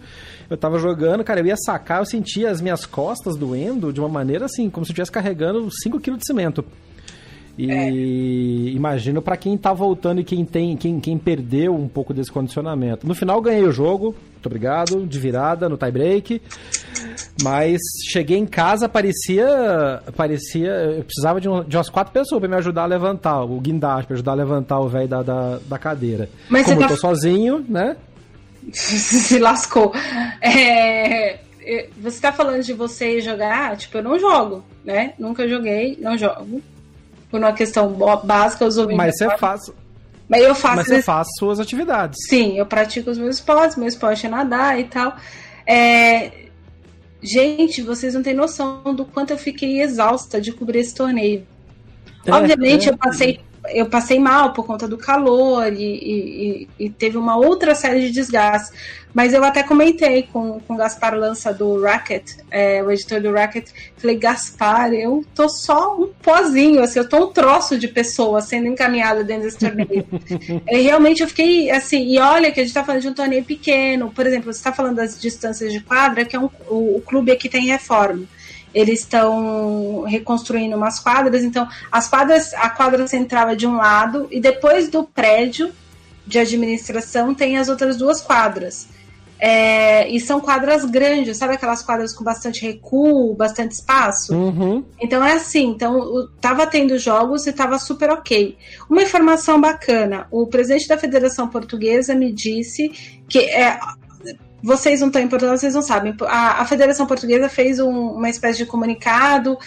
[0.49, 4.09] Eu tava jogando, cara, eu ia sacar, eu sentia as minhas costas doendo de uma
[4.09, 6.65] maneira assim, como se eu estivesse carregando 5 kg de cimento.
[7.57, 7.89] E é.
[8.75, 13.07] imagino para quem tá voltando e quem tem, quem, quem perdeu um pouco desse condicionamento.
[13.07, 16.43] No final ganhei o jogo, muito obrigado, de virada no tie break.
[17.43, 17.81] Mas
[18.11, 20.03] cheguei em casa, parecia.
[20.17, 23.61] parecia eu precisava de, um, de umas quatro pessoas para me ajudar a levantar, o
[23.61, 26.29] guindaste, para ajudar a levantar o velho da, da, da, cadeira.
[26.49, 26.89] Mas Como eu tá...
[26.89, 27.97] tô sozinho, né?
[28.73, 29.93] Se lascou.
[30.41, 33.77] É, é, você tá falando de você jogar?
[33.77, 35.15] Tipo, eu não jogo, né?
[35.19, 36.63] Nunca joguei, não jogo
[37.35, 38.97] por uma questão básica, os ouvintes.
[38.97, 39.63] Mas você faz.
[40.29, 40.77] Mas eu faço.
[40.77, 42.17] Mas você faz suas atividades.
[42.29, 45.17] Sim, eu pratico os meus esportes, meu esporte é nadar e tal.
[45.67, 46.31] É...
[47.21, 51.45] Gente, vocês não têm noção do quanto eu fiquei exausta de cobrir esse torneio.
[52.25, 53.41] É, Obviamente, é, eu passei
[53.71, 58.11] eu passei mal por conta do calor e, e, e, teve uma outra série de
[58.11, 58.73] desgastes.
[59.13, 63.33] Mas eu até comentei com, com o Gaspar Lança do Racket, é, o editor do
[63.33, 68.41] Racket, falei, Gaspar, eu tô só um pozinho, assim, eu tô um troço de pessoa
[68.41, 70.05] sendo encaminhada dentro desse torneio.
[70.69, 73.45] e realmente eu fiquei assim, e olha que a gente tá falando de um torneio
[73.45, 77.01] pequeno, por exemplo, você tá falando das distâncias de quadra, que é um, o, o
[77.01, 78.25] clube aqui tem reforma
[78.75, 84.27] eles estão reconstruindo umas quadras, então as quadras, a quadra central é de um lado
[84.31, 85.73] e depois do prédio
[86.27, 88.89] de administração tem as outras duas quadras.
[89.39, 94.35] É, e são quadras grandes, sabe aquelas quadras com bastante recuo, bastante espaço?
[94.35, 94.85] Uhum.
[94.99, 98.57] Então é assim, então tava tendo jogos e tava super ok.
[98.89, 103.79] Uma informação bacana, o presidente da Federação Portuguesa me disse que é,
[104.65, 106.17] vocês não estão em Portugal, vocês não sabem.
[106.23, 109.59] A, a Federação Portuguesa fez um, uma espécie de comunicado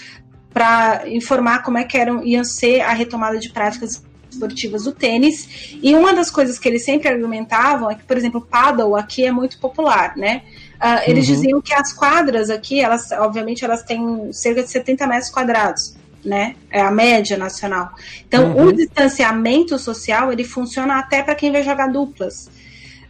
[0.52, 5.78] para informar como é que eram, iam ser a retomada de práticas esportivas do tênis.
[5.84, 9.24] E uma das coisas que eles sempre argumentavam é que, por exemplo, o paddle aqui
[9.24, 10.42] é muito popular, né?
[10.78, 11.36] Uh, eles uhum.
[11.36, 15.96] diziam que as quadras aqui, elas, obviamente, elas têm cerca de 70 metros quadrados,
[16.26, 16.56] né?
[16.72, 17.92] É a média nacional.
[18.28, 18.66] Então, uhum.
[18.66, 22.50] o distanciamento social, ele funciona até para quem vai jogar duplas.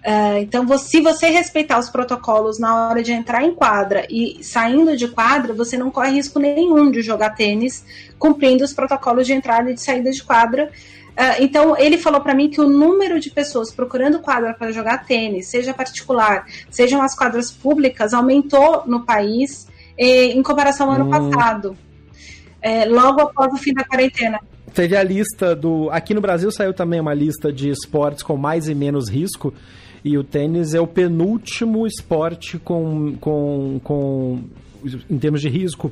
[0.07, 4.41] Uh, então, você, se você respeitar os protocolos na hora de entrar em quadra e
[4.41, 7.83] saindo de quadra, você não corre risco nenhum de jogar tênis
[8.17, 10.71] cumprindo os protocolos de entrada e de saída de quadra.
[11.11, 15.05] Uh, então, ele falou para mim que o número de pessoas procurando quadra para jogar
[15.05, 21.05] tênis, seja particular, sejam as quadras públicas, aumentou no país eh, em comparação ao ano
[21.05, 21.31] hum.
[21.31, 21.77] passado,
[22.61, 24.39] eh, logo após o fim da quarentena.
[24.73, 25.89] Teve a lista do.
[25.89, 29.53] Aqui no Brasil saiu também uma lista de esportes com mais e menos risco.
[30.03, 34.39] E o tênis é o penúltimo esporte com, com, com
[35.09, 35.91] em termos de risco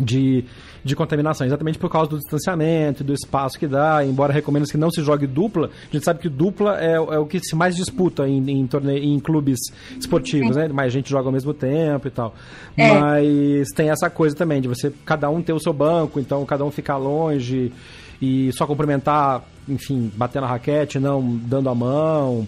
[0.00, 0.44] de,
[0.82, 4.90] de contaminação, exatamente por causa do distanciamento, do espaço que dá, embora recomendo que não
[4.90, 8.26] se jogue dupla, a gente sabe que dupla é, é o que se mais disputa
[8.26, 8.98] em, em, torne...
[8.98, 9.58] em clubes
[9.98, 10.68] esportivos, né?
[10.68, 12.34] Mais gente joga ao mesmo tempo e tal.
[12.76, 12.98] É.
[12.98, 16.64] Mas tem essa coisa também de você, cada um ter o seu banco, então cada
[16.64, 17.72] um ficar longe
[18.20, 22.46] e só cumprimentar, enfim, bater na raquete, não dando a mão.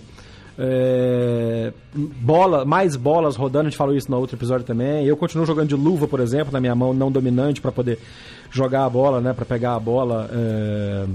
[0.59, 5.07] É, bola, mais bolas rodando, a gente falou isso no outro episódio também.
[5.07, 7.99] Eu continuo jogando de luva, por exemplo, na minha mão não dominante para poder
[8.51, 11.07] jogar a bola, né, para pegar a bola é,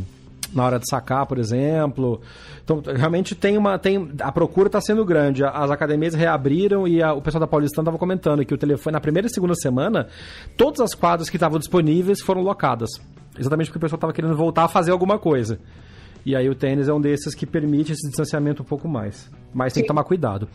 [0.53, 2.19] na hora de sacar, por exemplo.
[2.63, 5.43] Então, realmente tem uma tem a procura está sendo grande.
[5.43, 8.99] As academias reabriram e a, o pessoal da Paulistana estava comentando que o telefone na
[8.99, 10.07] primeira e segunda semana,
[10.57, 12.89] todas as quadras que estavam disponíveis foram locadas.
[13.37, 15.59] Exatamente porque o pessoal estava querendo voltar a fazer alguma coisa.
[16.27, 19.31] E aí o tênis é um desses que permite esse distanciamento um pouco mais.
[19.53, 20.45] Mas tem que tomar cuidado.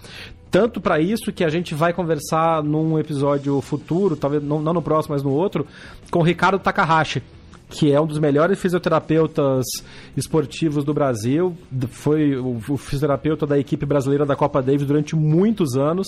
[0.50, 4.82] Tanto para isso que a gente vai conversar num episódio futuro, talvez não, não no
[4.82, 5.66] próximo, mas no outro,
[6.10, 7.22] com o Ricardo Takahashi
[7.70, 9.64] que é um dos melhores fisioterapeutas
[10.14, 11.56] esportivos do Brasil,
[11.88, 16.06] foi o fisioterapeuta da equipe brasileira da Copa Davis durante muitos anos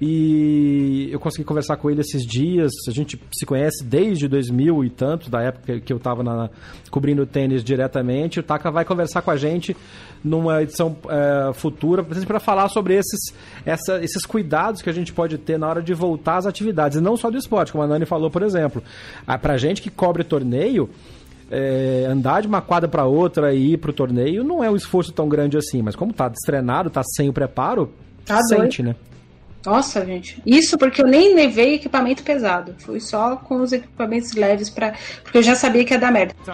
[0.00, 2.72] e eu consegui conversar com ele esses dias.
[2.88, 6.50] A gente se conhece desde 2000 e tanto, da época que eu estava
[6.90, 8.40] cobrindo tênis diretamente.
[8.40, 9.76] O Taka vai conversar com a gente
[10.22, 13.34] numa edição é, futura para falar sobre esses,
[13.64, 17.00] essa, esses cuidados que a gente pode ter na hora de voltar às atividades, e
[17.00, 18.82] não só do esporte, como a Nani falou, por exemplo.
[19.40, 20.90] Para gente que cobre torneio,
[21.50, 24.76] é, andar de uma quadra para outra e ir para o torneio não é um
[24.76, 27.92] esforço tão grande assim, mas como tá destreinado, tá sem o preparo,
[28.24, 28.96] tá sente, doido.
[28.98, 29.15] né?
[29.66, 30.40] Nossa, gente.
[30.46, 32.76] Isso porque eu nem levei equipamento pesado.
[32.78, 34.94] Fui só com os equipamentos leves para
[35.24, 36.34] porque eu já sabia que ia dar merda.
[36.46, 36.48] Uh,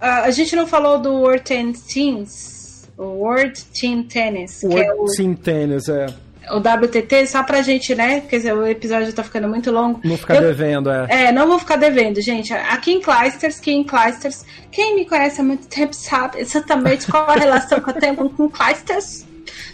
[0.00, 5.04] a gente não falou do World Tennis Teams, o World Team Tennis, World é o,
[5.06, 6.06] Team Tennis, é.
[6.50, 8.20] O WTT, só pra gente, né?
[8.20, 10.00] Quer dizer, o episódio já tá ficando muito longo.
[10.04, 11.06] Não ficar eu, devendo, é.
[11.08, 12.52] É, não vou ficar devendo, gente.
[12.52, 17.34] Aqui em Clysters, Kim Clysters, quem me conhece há muito tempo sabe exatamente qual a
[17.34, 19.24] relação que eu tenho com Clysters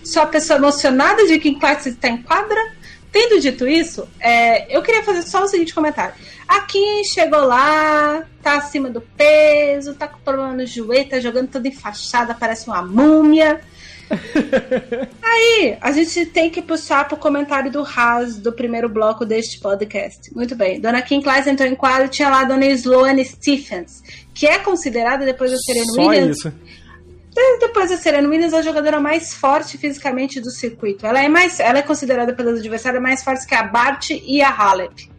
[0.04, 2.78] sou a pessoa emocionada de que classe está em quadra.
[3.10, 6.14] Tendo dito isso, é, eu queria fazer só o seguinte comentário.
[6.46, 11.68] Aqui chegou lá, tá acima do peso, tá com problema no joelho, tá jogando toda
[11.68, 13.60] enfaixada, parece uma múmia.
[15.22, 20.34] Aí, a gente tem que puxar pro comentário do Haas do primeiro bloco deste podcast.
[20.34, 20.80] Muito bem.
[20.80, 24.02] Dona Kim Klaes entrou em quadro, tinha lá a Dona Sloane Stephens,
[24.34, 26.52] que é considerada, depois da Serena Williams, isso
[27.61, 31.07] depois da Serena Williams, a jogadora mais forte fisicamente do circuito.
[31.07, 34.51] Ela é mais, ela é considerada pelos adversários mais forte que a Bart e a
[34.51, 35.11] Halep.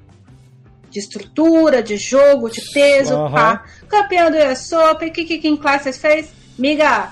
[0.90, 3.32] De estrutura, de jogo, de peso, uhum.
[3.32, 3.64] pá.
[3.88, 6.30] Campeão do US Open, o que que Kim Classes fez?
[6.58, 7.10] Miga,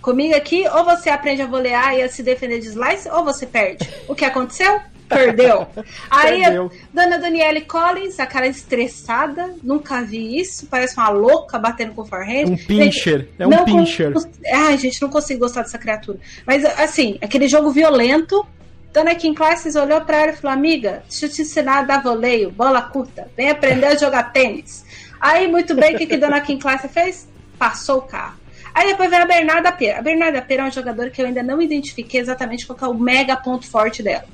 [0.00, 3.46] comigo aqui, ou você aprende a volear e a se defender de slice, ou você
[3.46, 3.88] perde.
[4.08, 4.80] O que aconteceu?
[5.10, 5.66] Perdeu.
[6.08, 6.70] Aí, Perdeu.
[6.94, 12.06] dona Daniele Collins, a cara estressada, nunca vi isso, parece uma louca batendo com o
[12.06, 12.46] forehand.
[12.46, 14.12] Um pincher, é um pincher.
[14.52, 16.18] Ai, gente, não consigo gostar dessa criatura.
[16.46, 18.46] Mas, assim, aquele jogo violento,
[18.92, 22.02] Dona Kim Classes olhou para ela e falou: Amiga, deixa eu te ensinar a dar
[22.02, 24.84] voleio, bola curta, vem aprender a jogar tênis.
[25.20, 27.28] Aí, muito bem, o que, que Dona Kim Classes fez?
[27.58, 28.38] Passou o carro.
[28.72, 29.98] Aí depois vem a Bernarda Pera.
[29.98, 32.98] A Bernarda Pera é uma jogadora que eu ainda não identifiquei exatamente qual é o
[32.98, 34.24] mega ponto forte dela.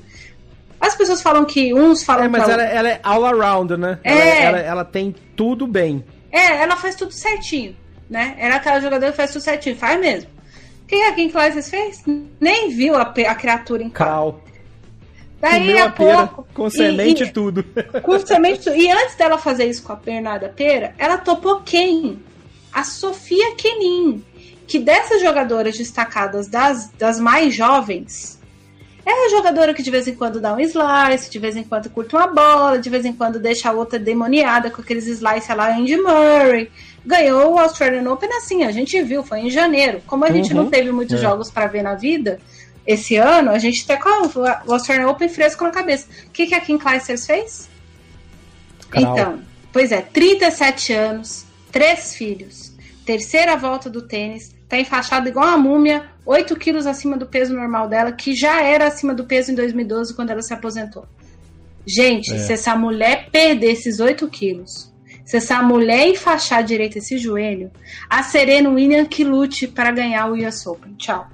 [0.79, 3.99] As pessoas falam que uns falam é, mas ela, ela, é all around, né?
[4.03, 4.11] É.
[4.11, 6.03] Ela, ela, ela, tem tudo bem.
[6.31, 7.75] É, ela faz tudo certinho,
[8.09, 8.35] né?
[8.37, 10.29] Era é aquela jogadora que faz tudo certinho, faz mesmo.
[10.87, 12.03] Quem é quem Classes fez?
[12.39, 14.41] Nem viu a, a criatura em cal.
[15.39, 16.47] Daí a, pouco.
[16.53, 17.63] Com semente e, tudo.
[18.01, 22.19] Com semente E antes dela fazer isso com a Bernarda Pera, ela topou quem?
[22.73, 24.23] A Sofia Kenin.
[24.65, 28.36] Que dessas jogadoras destacadas das, das mais jovens,
[29.09, 31.89] é a jogadora que de vez em quando dá um slice, de vez em quando
[31.89, 35.73] curta uma bola, de vez em quando deixa a outra demoniada com aqueles slices lá,
[35.73, 36.69] Andy Murray.
[37.05, 40.01] Ganhou o Australian Open assim, a gente viu, foi em janeiro.
[40.05, 40.69] Como a gente não uhum.
[40.69, 41.21] teve muitos é.
[41.21, 42.37] jogos para ver na vida,
[42.85, 46.07] esse ano, a gente tá com o Australian Open fresco na cabeça.
[46.27, 47.69] O que, que a Kim Clijsters fez?
[48.93, 49.39] Então,
[49.71, 52.73] pois é, 37 anos, três filhos,
[53.05, 57.87] terceira volta do tênis, tá enfaixada igual uma múmia, 8 quilos acima do peso normal
[57.87, 61.05] dela, que já era acima do peso em 2012 quando ela se aposentou.
[61.85, 62.37] Gente, é.
[62.37, 64.93] se essa mulher perder esses 8 quilos,
[65.23, 67.71] se essa mulher enfaixar direito esse joelho,
[68.09, 70.95] a Serena Williams que lute para ganhar o US Open.
[70.95, 71.27] Tchau.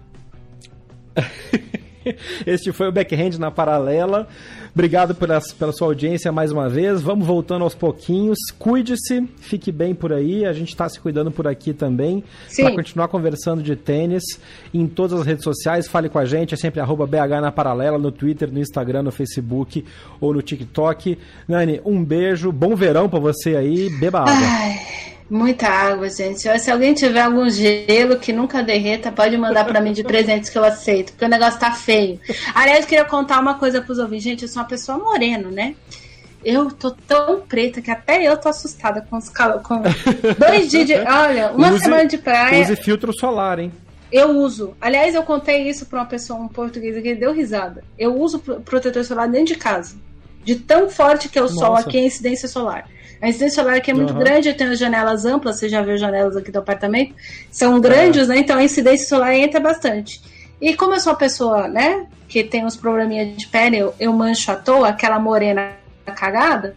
[2.45, 4.27] este foi o Backhand na Paralela.
[4.73, 7.01] Obrigado pela, pela sua audiência mais uma vez.
[7.01, 8.39] Vamos voltando aos pouquinhos.
[8.57, 10.45] Cuide-se, fique bem por aí.
[10.45, 12.23] A gente está se cuidando por aqui também.
[12.55, 14.23] Para continuar conversando de tênis
[14.73, 15.87] em todas as redes sociais.
[15.87, 16.55] Fale com a gente.
[16.55, 19.85] É sempre arroba BH na Paralela, no Twitter, no Instagram, no Facebook
[20.19, 21.19] ou no TikTok.
[21.47, 22.51] Nani, um beijo.
[22.51, 23.89] Bom verão para você aí.
[23.99, 24.33] Beba água.
[24.33, 25.02] Ai.
[25.29, 26.41] Muita água, gente.
[26.59, 30.57] Se alguém tiver algum gelo que nunca derreta, pode mandar para mim de presentes que
[30.57, 32.19] eu aceito, porque o negócio tá feio.
[32.53, 34.23] Aliás, eu queria contar uma coisa pros ouvintes.
[34.23, 35.75] Gente, eu sou uma pessoa morena, né?
[36.43, 39.61] Eu tô tão preta que até eu tô assustada com os cal...
[39.61, 39.81] com
[40.37, 40.93] dois dias de.
[40.95, 42.61] Olha, uma use, semana de praia.
[42.61, 43.71] Use filtro solar, hein?
[44.11, 44.75] Eu uso.
[44.79, 47.83] Aliás, eu contei isso pra uma pessoa, um português aqui, ele deu risada.
[47.97, 49.95] Eu uso protetor solar dentro de casa.
[50.43, 51.55] De tão forte que é o Nossa.
[51.55, 52.87] sol aqui, a incidência solar.
[53.23, 54.19] A incidência solar aqui é muito uhum.
[54.19, 57.15] grande, tem as janelas amplas, você já viu as janelas aqui do apartamento?
[57.49, 58.39] São grandes, né?
[58.39, 60.21] Então a incidência solar entra bastante.
[60.59, 64.11] E como eu sou uma pessoa, né, que tem uns probleminhas de pele, eu, eu
[64.11, 65.71] mancho à toa, aquela morena
[66.13, 66.75] cagada,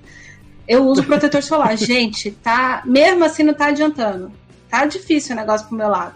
[0.68, 1.74] eu uso protetor solar.
[1.78, 2.80] Gente, tá.
[2.84, 4.30] Mesmo assim não tá adiantando.
[4.70, 6.14] Tá difícil o negócio pro meu lado.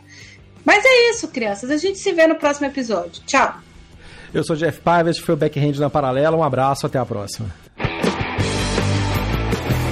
[0.64, 1.70] Mas é isso, crianças.
[1.70, 3.20] A gente se vê no próximo episódio.
[3.26, 3.56] Tchau.
[4.32, 6.36] Eu sou Jeff Paiva, este foi o Backhand na Paralela.
[6.36, 7.50] Um abraço, até a próxima.